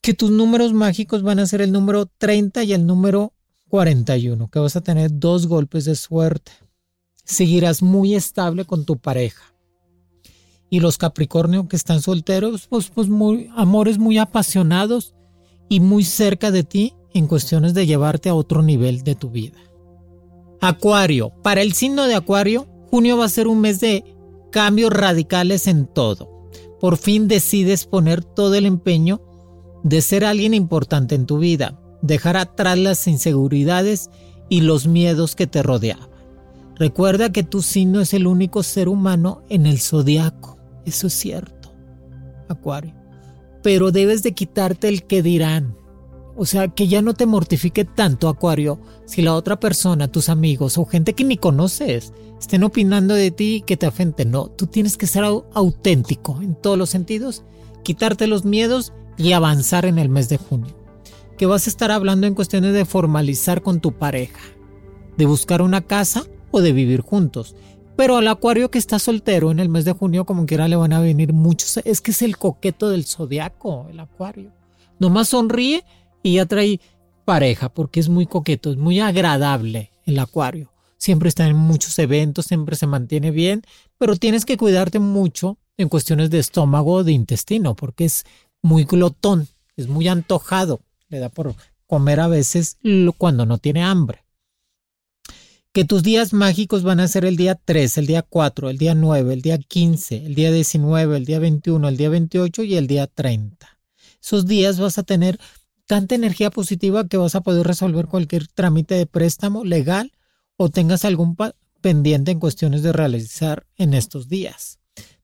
que 0.02 0.14
tus 0.14 0.32
números 0.32 0.74
mágicos 0.74 1.24
van 1.24 1.40
a 1.40 1.46
ser 1.46 1.62
el 1.62 1.72
número 1.72 2.06
30 2.06 2.64
y 2.64 2.74
el 2.74 2.86
número 2.86 3.34
41, 3.70 4.50
que 4.50 4.60
vas 4.60 4.76
a 4.76 4.82
tener 4.82 5.12
dos 5.14 5.48
golpes 5.48 5.86
de 5.86 5.96
suerte. 5.96 6.52
Seguirás 7.24 7.82
muy 7.82 8.16
estable 8.16 8.66
con 8.66 8.86
tu 8.86 8.98
pareja. 8.98 9.54
Y 10.70 10.80
los 10.80 10.98
Capricornio 10.98 11.68
que 11.68 11.76
están 11.76 12.02
solteros, 12.02 12.68
pues, 12.68 12.90
pues 12.90 13.10
muy, 13.10 13.50
amores 13.56 13.98
muy 13.98 14.18
apasionados 14.18 15.16
y 15.68 15.80
muy 15.80 16.04
cerca 16.04 16.52
de 16.52 16.64
ti 16.64 16.94
en 17.14 17.28
cuestiones 17.28 17.74
de 17.74 17.86
llevarte 17.86 18.30
a 18.30 18.36
otro 18.36 18.62
nivel 18.62 19.04
de 19.04 19.16
tu 19.16 19.30
vida. 19.30 19.58
Acuario, 20.62 21.32
para 21.44 21.62
el 21.62 21.74
signo 21.74 22.06
de 22.06 22.16
Acuario, 22.16 22.68
junio 22.90 23.18
va 23.18 23.26
a 23.26 23.30
ser 23.30 23.48
un 23.48 23.62
mes 23.62 23.80
de 23.80 24.04
cambios 24.52 24.92
radicales 24.92 25.68
en 25.68 25.88
todo. 25.88 26.50
Por 26.80 26.98
fin 26.98 27.28
decides 27.28 27.86
poner 27.86 28.24
todo 28.24 28.56
el 28.56 28.66
empeño 28.66 29.22
de 29.84 30.02
ser 30.02 30.26
alguien 30.26 30.54
importante 30.54 31.16
en 31.16 31.26
tu 31.26 31.40
vida, 31.40 31.80
dejar 32.02 32.38
atrás 32.38 32.78
las 32.78 33.08
inseguridades 33.08 34.10
y 34.50 34.62
los 34.62 34.88
miedos 34.88 35.36
que 35.36 35.48
te 35.48 35.64
rodeaban. 35.64 36.10
Recuerda 36.76 37.32
que 37.32 37.44
tu 37.44 37.62
signo 37.62 38.00
es 38.00 38.14
el 38.14 38.26
único 38.26 38.64
ser 38.64 38.88
humano 38.88 39.44
en 39.50 39.66
el 39.66 39.80
zodiaco. 39.80 40.58
Eso 40.86 41.08
es 41.08 41.14
cierto, 41.14 41.74
Acuario. 42.48 42.94
Pero 43.62 43.92
debes 43.92 44.24
de 44.24 44.32
quitarte 44.32 44.88
el 44.88 45.04
que 45.04 45.22
dirán. 45.22 45.76
O 46.38 46.46
sea, 46.46 46.70
que 46.70 46.88
ya 46.88 47.02
no 47.02 47.14
te 47.14 47.26
mortifique 47.26 47.84
tanto, 47.84 48.30
Acuario, 48.30 48.80
si 49.06 49.22
la 49.22 49.36
otra 49.36 49.60
persona, 49.60 50.08
tus 50.08 50.30
amigos 50.30 50.78
o 50.78 50.86
gente 50.86 51.14
que 51.14 51.26
ni 51.26 51.36
conoces 51.36 52.14
estén 52.40 52.64
opinando 52.64 53.14
de 53.14 53.32
ti 53.32 53.56
y 53.56 53.62
que 53.62 53.76
te 53.76 53.86
afenten. 53.86 54.32
No, 54.32 54.48
tú 54.48 54.66
tienes 54.66 54.96
que 54.96 55.06
ser 55.06 55.26
auténtico 55.26 56.42
en 56.42 56.56
todos 56.56 56.78
los 56.78 56.90
sentidos, 56.90 57.44
quitarte 57.84 58.26
los 58.26 58.46
miedos 58.46 58.94
y 59.20 59.34
avanzar 59.34 59.86
en 59.86 60.00
el 60.00 60.10
mes 60.10 60.30
de 60.30 60.38
junio. 60.38 60.74
Que 61.38 61.46
vas 61.46 61.68
a 61.68 61.70
estar 61.70 61.92
hablando 61.92 62.26
en 62.26 62.34
cuestiones 62.34 62.74
de 62.74 62.86
formalizar 62.86 63.62
con 63.62 63.82
tu 63.82 63.92
pareja, 63.92 64.40
de 65.18 65.26
buscar 65.26 65.62
una 65.62 65.82
casa 65.82 66.26
o 66.52 66.62
de 66.62 66.72
vivir 66.72 67.02
juntos. 67.02 67.56
Pero 67.96 68.16
al 68.16 68.28
acuario 68.30 68.72
que 68.72 68.80
está 68.80 68.98
soltero 68.98 69.52
en 69.52 69.60
el 69.60 69.68
mes 69.68 69.84
de 69.84 69.92
junio, 69.92 70.26
como 70.26 70.46
quiera, 70.46 70.70
le 70.70 70.78
van 70.78 70.94
a 70.94 71.02
venir 71.02 71.34
muchos. 71.34 71.78
Es 71.84 72.00
que 72.00 72.12
es 72.12 72.22
el 72.22 72.38
coqueto 72.38 72.90
del 72.90 73.06
zodiaco, 73.06 73.88
el 73.92 74.00
acuario. 74.00 74.54
Nomás 75.00 75.30
sonríe 75.30 75.84
y 76.24 76.36
ya 76.36 76.46
trae 76.46 76.80
pareja, 77.26 77.70
porque 77.70 78.00
es 78.00 78.08
muy 78.10 78.26
coqueto, 78.26 78.72
es 78.72 78.78
muy 78.78 79.02
agradable 79.02 79.92
el 80.06 80.18
acuario. 80.18 80.72
Siempre 80.98 81.30
está 81.30 81.46
en 81.46 81.56
muchos 81.56 82.00
eventos, 82.00 82.46
siempre 82.46 82.76
se 82.76 82.88
mantiene 82.88 83.32
bien, 83.32 83.64
pero 83.98 84.16
tienes 84.16 84.46
que 84.46 84.58
cuidarte 84.58 85.00
mucho 85.00 85.58
en 85.78 85.90
cuestiones 85.90 86.30
de 86.30 86.40
estómago 86.40 87.04
de 87.04 87.12
intestino, 87.14 87.76
porque 87.76 88.06
es 88.06 88.26
muy 88.62 88.84
glotón, 88.86 89.48
es 89.76 89.88
muy 89.88 90.08
antojado, 90.08 90.82
le 91.08 91.20
da 91.20 91.30
por 91.30 91.56
comer 91.88 92.20
a 92.20 92.28
veces 92.28 92.78
cuando 93.18 93.46
no 93.46 93.58
tiene 93.58 93.84
hambre. 93.84 94.24
que 95.72 95.86
tus 95.86 96.02
días 96.02 96.34
mágicos 96.34 96.82
van 96.82 97.00
a 97.00 97.08
ser 97.08 97.26
el 97.26 97.38
día 97.38 97.56
3, 97.56 98.00
el 98.00 98.08
día 98.08 98.24
4, 98.24 98.72
el 98.72 98.78
día 98.80 98.96
9, 98.96 99.34
el 99.34 99.42
día 99.42 99.60
15, 99.60 100.26
el 100.26 100.36
día 100.36 100.52
19, 100.52 101.16
el 101.16 101.26
día 101.26 101.40
21, 101.40 101.88
el 101.88 101.96
día 101.98 102.10
28 102.10 102.64
y 102.64 102.76
el 102.76 102.88
día 102.88 103.06
30. 103.06 103.80
Esos 104.22 104.48
días 104.48 104.80
vas 104.80 104.98
a 104.98 105.04
tener 105.04 105.40
tanta 105.86 106.16
energía 106.16 106.50
positiva 106.50 107.08
que 107.08 107.18
vas 107.18 107.36
a 107.36 107.42
poder 107.42 107.66
resolver 107.66 108.08
cualquier 108.08 108.48
trámite 108.48 108.96
de 108.96 109.06
préstamo 109.06 109.64
legal 109.64 110.12
o 110.58 110.70
tengas 110.70 111.06
algún 111.06 111.38
pendiente 111.82 112.32
en 112.32 112.40
cuestiones 112.40 112.84
de 112.84 112.92
realizar 112.92 113.66
en 113.78 113.94
estos 113.94 114.28
días. 114.28 114.79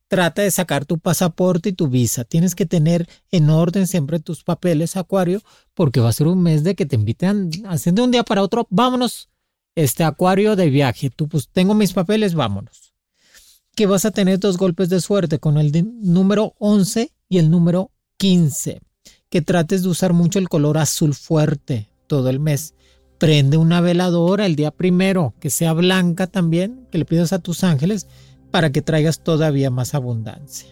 Trata 0.08 0.42
de 0.42 0.50
sacar 0.52 0.84
tu 0.84 0.98
pasaporte 0.98 1.70
y 1.70 1.72
tu 1.72 1.88
visa. 1.88 2.24
Tienes 2.24 2.54
que 2.54 2.64
tener 2.64 3.08
en 3.32 3.50
orden 3.50 3.88
siempre 3.88 4.20
tus 4.20 4.44
papeles, 4.44 4.96
Acuario, 4.96 5.42
porque 5.74 6.00
va 6.00 6.10
a 6.10 6.12
ser 6.12 6.28
un 6.28 6.42
mes 6.42 6.62
de 6.62 6.76
que 6.76 6.86
te 6.86 6.94
invitan 6.94 7.50
haciendo 7.68 8.04
un 8.04 8.12
día 8.12 8.22
para 8.22 8.42
otro. 8.42 8.68
Vámonos 8.70 9.28
este 9.74 10.04
acuario 10.04 10.54
de 10.54 10.70
viaje. 10.70 11.10
Tú, 11.10 11.28
pues 11.28 11.48
tengo 11.48 11.74
mis 11.74 11.92
papeles, 11.92 12.34
vámonos. 12.34 12.94
Que 13.74 13.86
vas 13.86 14.04
a 14.04 14.12
tener 14.12 14.38
dos 14.38 14.58
golpes 14.58 14.88
de 14.88 15.00
suerte 15.00 15.40
con 15.40 15.58
el 15.58 15.72
número 16.00 16.54
11 16.58 17.12
y 17.28 17.38
el 17.38 17.50
número 17.50 17.90
15. 18.18 18.80
Que 19.28 19.42
trates 19.42 19.82
de 19.82 19.88
usar 19.88 20.12
mucho 20.12 20.38
el 20.38 20.48
color 20.48 20.78
azul 20.78 21.14
fuerte 21.14 21.90
todo 22.06 22.30
el 22.30 22.38
mes. 22.38 22.74
Prende 23.18 23.56
una 23.56 23.80
veladora 23.80 24.46
el 24.46 24.56
día 24.56 24.70
primero, 24.70 25.34
que 25.40 25.50
sea 25.50 25.72
blanca 25.72 26.26
también, 26.26 26.86
que 26.92 26.98
le 26.98 27.04
pidas 27.04 27.32
a 27.32 27.38
tus 27.40 27.64
ángeles 27.64 28.06
para 28.50 28.70
que 28.70 28.82
traigas 28.82 29.20
todavía 29.20 29.70
más 29.70 29.94
abundancia. 29.94 30.68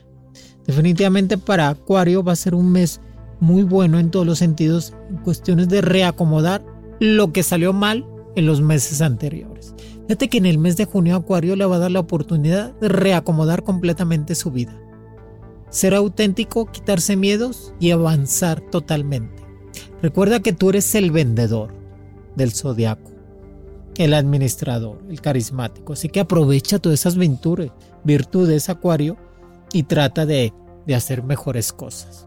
Definitivamente 0.66 1.38
para 1.38 1.68
Acuario 1.68 2.22
va 2.22 2.32
a 2.32 2.36
ser 2.36 2.54
un 2.54 2.72
mes 2.72 3.00
muy 3.40 3.62
bueno 3.62 3.98
en 3.98 4.10
todos 4.10 4.26
los 4.26 4.38
sentidos, 4.38 4.94
en 5.10 5.16
cuestiones 5.18 5.68
de 5.68 5.82
reacomodar 5.82 6.64
lo 7.00 7.32
que 7.32 7.42
salió 7.42 7.72
mal 7.72 8.06
en 8.36 8.46
los 8.46 8.60
meses 8.60 9.00
anteriores. 9.00 9.74
Fíjate 10.06 10.28
que 10.28 10.38
en 10.38 10.46
el 10.46 10.58
mes 10.58 10.76
de 10.76 10.84
junio 10.84 11.16
Acuario 11.16 11.56
le 11.56 11.64
va 11.64 11.76
a 11.76 11.80
dar 11.80 11.90
la 11.90 12.00
oportunidad 12.00 12.72
de 12.74 12.88
reacomodar 12.88 13.62
completamente 13.62 14.34
su 14.34 14.50
vida. 14.50 14.78
Ser 15.70 15.94
auténtico, 15.94 16.66
quitarse 16.66 17.16
miedos 17.16 17.74
y 17.80 17.90
avanzar 17.90 18.60
totalmente. 18.60 19.42
Recuerda 20.02 20.40
que 20.40 20.52
tú 20.52 20.70
eres 20.70 20.94
el 20.94 21.10
vendedor 21.10 21.74
del 22.36 22.52
zodiaco, 22.52 23.10
el 23.96 24.14
administrador, 24.14 25.02
el 25.08 25.20
carismático. 25.20 25.92
Así 25.92 26.08
que 26.08 26.20
aprovecha 26.20 26.78
todas 26.78 27.00
esas 27.00 27.16
virtudes, 27.16 27.70
virtudes 28.02 28.68
Acuario 28.68 29.16
y 29.72 29.84
trata 29.84 30.26
de, 30.26 30.52
de 30.86 30.94
hacer 30.94 31.22
mejores 31.22 31.72
cosas. 31.72 32.26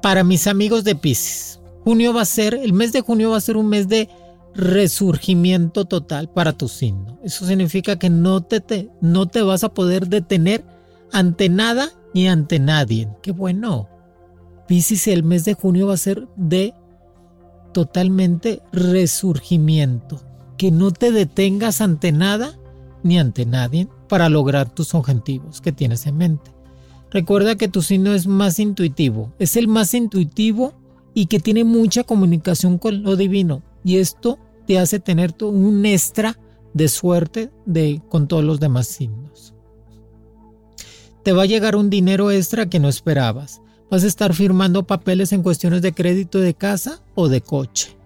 Para 0.00 0.24
mis 0.24 0.46
amigos 0.46 0.84
de 0.84 0.96
Pisces, 0.96 1.60
junio 1.84 2.12
va 2.12 2.22
a 2.22 2.26
ser, 2.26 2.54
el 2.54 2.72
mes 2.72 2.92
de 2.92 3.00
junio 3.00 3.30
va 3.30 3.36
a 3.36 3.40
ser 3.40 3.56
un 3.56 3.68
mes 3.68 3.88
de 3.88 4.08
resurgimiento 4.54 5.84
total 5.84 6.28
para 6.28 6.52
tu 6.52 6.68
signo. 6.68 7.18
Eso 7.22 7.46
significa 7.46 7.98
que 7.98 8.10
no 8.10 8.42
te, 8.42 8.90
no 9.00 9.26
te 9.26 9.42
vas 9.42 9.64
a 9.64 9.72
poder 9.72 10.08
detener 10.08 10.64
ante 11.12 11.48
nada 11.48 11.88
ni 12.14 12.28
ante 12.28 12.58
nadie. 12.58 13.08
Qué 13.22 13.32
bueno. 13.32 13.88
Piscis, 14.66 15.06
el 15.08 15.22
mes 15.22 15.44
de 15.44 15.54
junio 15.54 15.88
va 15.88 15.94
a 15.94 15.98
ser 15.98 16.26
de 16.36 16.74
totalmente 17.72 18.62
resurgimiento. 18.72 20.20
Que 20.62 20.70
no 20.70 20.92
te 20.92 21.10
detengas 21.10 21.80
ante 21.80 22.12
nada 22.12 22.56
ni 23.02 23.18
ante 23.18 23.46
nadie 23.46 23.88
para 24.08 24.28
lograr 24.28 24.72
tus 24.72 24.94
objetivos 24.94 25.60
que 25.60 25.72
tienes 25.72 26.06
en 26.06 26.16
mente. 26.16 26.52
Recuerda 27.10 27.56
que 27.56 27.66
tu 27.66 27.82
signo 27.82 28.14
es 28.14 28.28
más 28.28 28.60
intuitivo, 28.60 29.32
es 29.40 29.56
el 29.56 29.66
más 29.66 29.92
intuitivo 29.92 30.72
y 31.14 31.26
que 31.26 31.40
tiene 31.40 31.64
mucha 31.64 32.04
comunicación 32.04 32.78
con 32.78 33.02
lo 33.02 33.16
divino 33.16 33.64
y 33.82 33.96
esto 33.96 34.38
te 34.64 34.78
hace 34.78 35.00
tener 35.00 35.34
un 35.42 35.84
extra 35.84 36.38
de 36.74 36.86
suerte 36.86 37.50
de, 37.66 38.00
con 38.08 38.28
todos 38.28 38.44
los 38.44 38.60
demás 38.60 38.86
signos. 38.86 39.54
Te 41.24 41.32
va 41.32 41.42
a 41.42 41.46
llegar 41.46 41.74
un 41.74 41.90
dinero 41.90 42.30
extra 42.30 42.70
que 42.70 42.78
no 42.78 42.88
esperabas. 42.88 43.62
Vas 43.90 44.04
a 44.04 44.06
estar 44.06 44.32
firmando 44.32 44.86
papeles 44.86 45.32
en 45.32 45.42
cuestiones 45.42 45.82
de 45.82 45.92
crédito 45.92 46.38
de 46.38 46.54
casa 46.54 47.02
o 47.16 47.28
de 47.28 47.40
coche. 47.40 47.96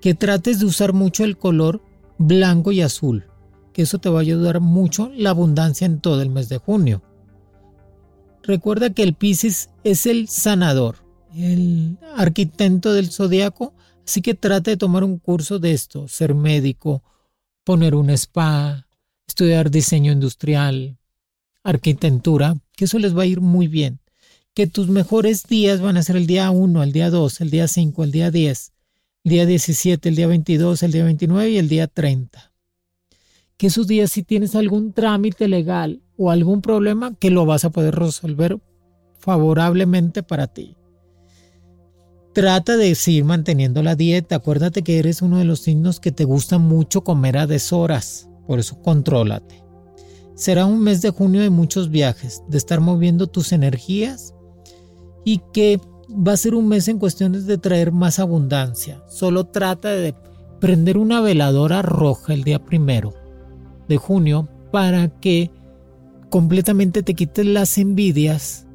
Que 0.00 0.14
trates 0.14 0.60
de 0.60 0.64
usar 0.64 0.94
mucho 0.94 1.24
el 1.24 1.36
color 1.36 1.82
blanco 2.20 2.70
y 2.70 2.80
azul, 2.80 3.24
que 3.72 3.82
eso 3.82 3.98
te 3.98 4.08
va 4.08 4.18
a 4.18 4.22
ayudar 4.22 4.60
mucho 4.60 5.10
la 5.16 5.30
abundancia 5.30 5.86
en 5.86 6.00
todo 6.00 6.22
el 6.22 6.30
mes 6.30 6.48
de 6.48 6.58
junio. 6.58 7.02
Recuerda 8.44 8.90
que 8.90 9.02
el 9.02 9.14
Piscis 9.14 9.70
es 9.82 10.06
el 10.06 10.28
sanador, 10.28 10.98
el 11.34 11.98
arquitecto 12.16 12.92
del 12.92 13.10
zodiaco 13.10 13.74
Así 14.10 14.22
que 14.22 14.34
trate 14.34 14.72
de 14.72 14.76
tomar 14.76 15.04
un 15.04 15.18
curso 15.18 15.60
de 15.60 15.70
esto, 15.70 16.08
ser 16.08 16.34
médico, 16.34 17.04
poner 17.62 17.94
un 17.94 18.10
spa, 18.10 18.88
estudiar 19.28 19.70
diseño 19.70 20.10
industrial, 20.10 20.98
arquitectura, 21.62 22.56
que 22.76 22.86
eso 22.86 22.98
les 22.98 23.16
va 23.16 23.22
a 23.22 23.26
ir 23.26 23.40
muy 23.40 23.68
bien. 23.68 24.00
Que 24.52 24.66
tus 24.66 24.88
mejores 24.88 25.44
días 25.44 25.80
van 25.80 25.96
a 25.96 26.02
ser 26.02 26.16
el 26.16 26.26
día 26.26 26.50
1, 26.50 26.82
el 26.82 26.92
día 26.92 27.08
2, 27.08 27.40
el 27.40 27.50
día 27.50 27.68
5, 27.68 28.02
el 28.02 28.10
día 28.10 28.32
10, 28.32 28.72
el 29.24 29.30
día 29.30 29.44
17, 29.44 30.08
el 30.08 30.16
día 30.16 30.26
22, 30.26 30.82
el 30.82 30.92
día 30.92 31.04
29 31.04 31.50
y 31.50 31.58
el 31.58 31.68
día 31.68 31.86
30. 31.86 32.52
Que 33.58 33.66
esos 33.66 33.86
días 33.86 34.10
si 34.10 34.22
tienes 34.22 34.54
algún 34.54 34.92
trámite 34.94 35.46
legal 35.46 36.00
o 36.16 36.30
algún 36.30 36.62
problema, 36.62 37.14
que 37.14 37.30
lo 37.30 37.44
vas 37.44 37.64
a 37.66 37.70
poder 37.70 37.94
resolver 37.96 38.58
favorablemente 39.18 40.22
para 40.22 40.46
ti. 40.46 40.76
Trata 42.32 42.78
de 42.78 42.94
seguir 42.94 43.24
manteniendo 43.24 43.82
la 43.82 43.94
dieta. 43.94 44.36
Acuérdate 44.36 44.82
que 44.82 44.98
eres 44.98 45.20
uno 45.20 45.38
de 45.38 45.44
los 45.44 45.60
signos 45.60 46.00
que 46.00 46.12
te 46.12 46.24
gusta 46.24 46.58
mucho 46.58 47.02
comer 47.02 47.36
a 47.36 47.46
deshoras. 47.46 48.30
Por 48.46 48.58
eso 48.58 48.80
contrólate. 48.80 49.62
Será 50.34 50.64
un 50.64 50.80
mes 50.80 51.02
de 51.02 51.10
junio 51.10 51.42
de 51.42 51.50
muchos 51.50 51.90
viajes, 51.90 52.42
de 52.48 52.56
estar 52.56 52.80
moviendo 52.80 53.26
tus 53.26 53.52
energías 53.52 54.32
y 55.24 55.42
que 55.52 55.78
va 56.10 56.32
a 56.32 56.36
ser 56.36 56.54
un 56.54 56.68
mes 56.68 56.88
en 56.88 56.98
cuestiones 56.98 57.46
de 57.46 57.58
traer 57.58 57.92
más 57.92 58.18
abundancia. 58.18 59.02
Solo 59.08 59.44
trata 59.44 59.90
de 59.90 60.14
prender 60.60 60.98
una 60.98 61.20
veladora 61.20 61.82
roja 61.82 62.34
el 62.34 62.44
día 62.44 62.64
primero 62.64 63.14
de 63.88 63.96
junio 63.96 64.48
para 64.70 65.08
que 65.08 65.50
completamente 66.28 67.02
te 67.02 67.14
quites 67.14 67.46
las 67.46 67.78
envidias 67.78 68.66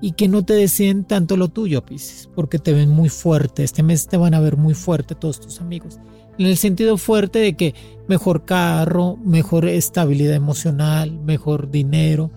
y 0.00 0.12
que 0.12 0.28
no 0.28 0.44
te 0.44 0.54
deseen 0.54 1.04
tanto 1.04 1.36
lo 1.36 1.48
tuyo, 1.48 1.84
Pisces, 1.84 2.28
porque 2.34 2.58
te 2.58 2.72
ven 2.72 2.88
muy 2.88 3.08
fuerte. 3.08 3.64
Este 3.64 3.82
mes 3.82 4.06
te 4.06 4.16
van 4.16 4.34
a 4.34 4.40
ver 4.40 4.56
muy 4.56 4.74
fuerte 4.74 5.14
todos 5.14 5.40
tus 5.40 5.60
amigos. 5.60 5.98
En 6.38 6.46
el 6.46 6.56
sentido 6.56 6.96
fuerte 6.98 7.40
de 7.40 7.56
que 7.56 7.74
mejor 8.06 8.44
carro, 8.44 9.16
mejor 9.16 9.66
estabilidad 9.66 10.34
emocional, 10.34 11.18
mejor 11.20 11.70
dinero, 11.70 12.30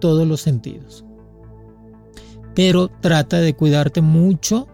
todos 0.00 0.26
los 0.26 0.42
sentidos. 0.42 1.04
Pero 2.58 2.88
trata 2.88 3.38
de 3.38 3.54
cuidarte 3.54 4.00
mucho 4.00 4.66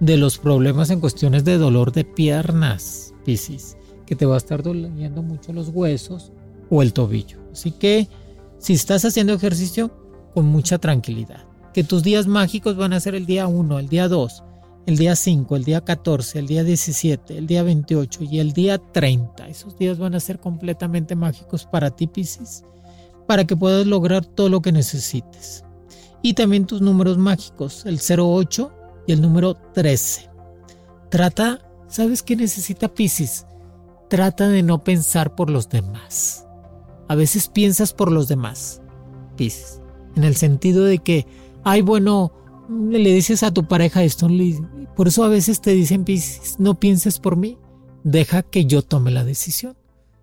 de 0.00 0.16
los 0.16 0.38
problemas 0.38 0.88
en 0.88 0.98
cuestiones 0.98 1.44
de 1.44 1.58
dolor 1.58 1.92
de 1.92 2.04
piernas, 2.04 3.12
Pisces, 3.26 3.76
que 4.06 4.16
te 4.16 4.24
va 4.24 4.36
a 4.36 4.38
estar 4.38 4.62
doliendo 4.62 5.22
mucho 5.22 5.52
los 5.52 5.68
huesos 5.68 6.32
o 6.70 6.80
el 6.80 6.94
tobillo. 6.94 7.38
Así 7.52 7.70
que 7.70 8.08
si 8.56 8.72
estás 8.72 9.04
haciendo 9.04 9.34
ejercicio, 9.34 9.90
con 10.32 10.46
mucha 10.46 10.78
tranquilidad 10.78 11.44
que 11.74 11.84
tus 11.84 12.02
días 12.02 12.26
mágicos 12.26 12.78
van 12.78 12.94
a 12.94 13.00
ser 13.00 13.14
el 13.14 13.26
día 13.26 13.46
1, 13.46 13.78
el 13.78 13.90
día 13.90 14.08
2, 14.08 14.42
el 14.86 14.96
día 14.96 15.14
5, 15.14 15.54
el 15.54 15.64
día 15.64 15.82
14, 15.82 16.38
el 16.38 16.46
día 16.46 16.64
17, 16.64 17.36
el 17.36 17.46
día 17.46 17.62
28 17.62 18.24
y 18.24 18.38
el 18.38 18.54
día 18.54 18.78
30. 18.78 19.48
Esos 19.48 19.76
días 19.76 19.98
van 19.98 20.14
a 20.14 20.20
ser 20.20 20.40
completamente 20.40 21.14
mágicos 21.14 21.66
para 21.66 21.90
ti, 21.90 22.06
Pisces, 22.06 22.64
para 23.26 23.44
que 23.44 23.54
puedas 23.54 23.86
lograr 23.86 24.24
todo 24.24 24.48
lo 24.48 24.62
que 24.62 24.72
necesites. 24.72 25.62
Y 26.22 26.34
también 26.34 26.66
tus 26.66 26.80
números 26.80 27.18
mágicos, 27.18 27.84
el 27.86 28.00
08 28.00 28.72
y 29.06 29.12
el 29.12 29.20
número 29.20 29.54
13. 29.54 30.28
Trata, 31.10 31.60
¿sabes 31.88 32.22
qué 32.22 32.36
necesita 32.36 32.88
Pisces? 32.88 33.46
Trata 34.08 34.48
de 34.48 34.62
no 34.62 34.82
pensar 34.82 35.34
por 35.34 35.50
los 35.50 35.68
demás. 35.68 36.46
A 37.08 37.14
veces 37.14 37.48
piensas 37.48 37.92
por 37.92 38.10
los 38.12 38.28
demás, 38.28 38.82
Pisces, 39.36 39.80
en 40.16 40.24
el 40.24 40.36
sentido 40.36 40.84
de 40.84 40.98
que 40.98 41.26
ay, 41.64 41.82
bueno, 41.82 42.32
le 42.68 43.12
dices 43.12 43.42
a 43.42 43.52
tu 43.52 43.66
pareja 43.66 44.02
esto, 44.02 44.28
por 44.96 45.08
eso 45.08 45.24
a 45.24 45.28
veces 45.28 45.60
te 45.60 45.72
dicen, 45.72 46.04
no 46.58 46.80
pienses 46.80 47.18
por 47.18 47.36
mí, 47.36 47.58
deja 48.04 48.42
que 48.42 48.64
yo 48.64 48.82
tome 48.82 49.10
la 49.10 49.24
decisión. 49.24 49.76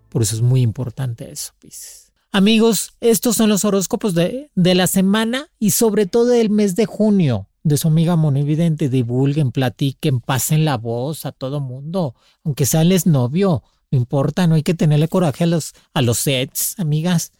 Por 0.08 0.22
eso 0.22 0.36
es 0.36 0.42
muy 0.42 0.62
importante 0.62 1.30
eso, 1.30 1.52
Pisces. 1.58 2.05
Amigos, 2.36 2.92
estos 3.00 3.34
son 3.34 3.48
los 3.48 3.64
horóscopos 3.64 4.12
de, 4.12 4.50
de 4.54 4.74
la 4.74 4.88
semana 4.88 5.48
y 5.58 5.70
sobre 5.70 6.04
todo 6.04 6.26
del 6.26 6.50
mes 6.50 6.76
de 6.76 6.84
junio 6.84 7.48
de 7.62 7.78
su 7.78 7.88
amiga 7.88 8.14
Monividente. 8.14 8.90
Divulguen, 8.90 9.52
platiquen, 9.52 10.20
pasen 10.20 10.66
la 10.66 10.76
voz 10.76 11.24
a 11.24 11.32
todo 11.32 11.60
mundo, 11.60 12.14
aunque 12.44 12.66
sales 12.66 13.06
novio, 13.06 13.62
no 13.90 13.96
importa, 13.96 14.46
no 14.46 14.54
hay 14.54 14.62
que 14.62 14.74
tenerle 14.74 15.08
coraje 15.08 15.44
a 15.44 15.46
los, 15.46 15.72
a 15.94 16.02
los 16.02 16.18
sets, 16.18 16.78
amigas 16.78 17.32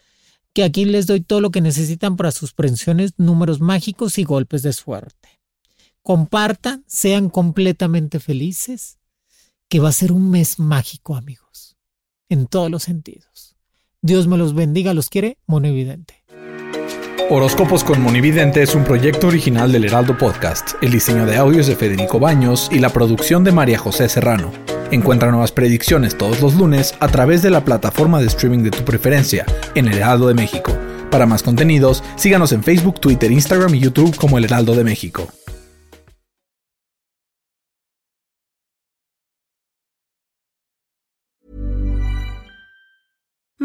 que 0.54 0.64
aquí 0.64 0.86
les 0.86 1.06
doy 1.06 1.20
todo 1.20 1.42
lo 1.42 1.50
que 1.50 1.60
necesitan 1.60 2.16
para 2.16 2.32
sus 2.32 2.54
pensiones, 2.54 3.12
números 3.18 3.60
mágicos 3.60 4.16
y 4.16 4.24
golpes 4.24 4.62
de 4.62 4.72
suerte. 4.72 5.42
Compartan, 6.00 6.84
sean 6.86 7.28
completamente 7.28 8.18
felices, 8.18 8.98
que 9.68 9.78
va 9.78 9.90
a 9.90 9.92
ser 9.92 10.10
un 10.10 10.30
mes 10.30 10.58
mágico, 10.58 11.16
amigos. 11.16 11.76
en 12.30 12.46
todos 12.46 12.70
los 12.70 12.84
sentidos. 12.84 13.55
Dios 14.02 14.26
me 14.28 14.36
los 14.36 14.54
bendiga, 14.54 14.94
los 14.94 15.08
quiere, 15.08 15.38
Monividente. 15.46 16.22
Horóscopos 17.28 17.82
con 17.82 18.00
Monividente 18.00 18.62
es 18.62 18.76
un 18.76 18.84
proyecto 18.84 19.26
original 19.26 19.72
del 19.72 19.84
Heraldo 19.84 20.16
Podcast. 20.16 20.74
El 20.80 20.92
diseño 20.92 21.26
de 21.26 21.36
audios 21.36 21.66
de 21.66 21.74
Federico 21.74 22.20
Baños 22.20 22.68
y 22.70 22.78
la 22.78 22.90
producción 22.90 23.42
de 23.42 23.50
María 23.50 23.78
José 23.78 24.08
Serrano. 24.08 24.52
Encuentra 24.92 25.32
nuevas 25.32 25.50
predicciones 25.50 26.16
todos 26.16 26.40
los 26.40 26.54
lunes 26.54 26.94
a 27.00 27.08
través 27.08 27.42
de 27.42 27.50
la 27.50 27.64
plataforma 27.64 28.20
de 28.20 28.26
streaming 28.26 28.62
de 28.62 28.70
tu 28.70 28.84
preferencia 28.84 29.44
en 29.74 29.88
El 29.88 29.98
Heraldo 29.98 30.28
de 30.28 30.34
México. 30.34 30.72
Para 31.10 31.26
más 31.26 31.42
contenidos, 31.42 32.04
síganos 32.14 32.52
en 32.52 32.62
Facebook, 32.62 33.00
Twitter, 33.00 33.32
Instagram 33.32 33.74
y 33.74 33.80
YouTube 33.80 34.14
como 34.14 34.38
El 34.38 34.44
Heraldo 34.44 34.76
de 34.76 34.84
México. 34.84 35.26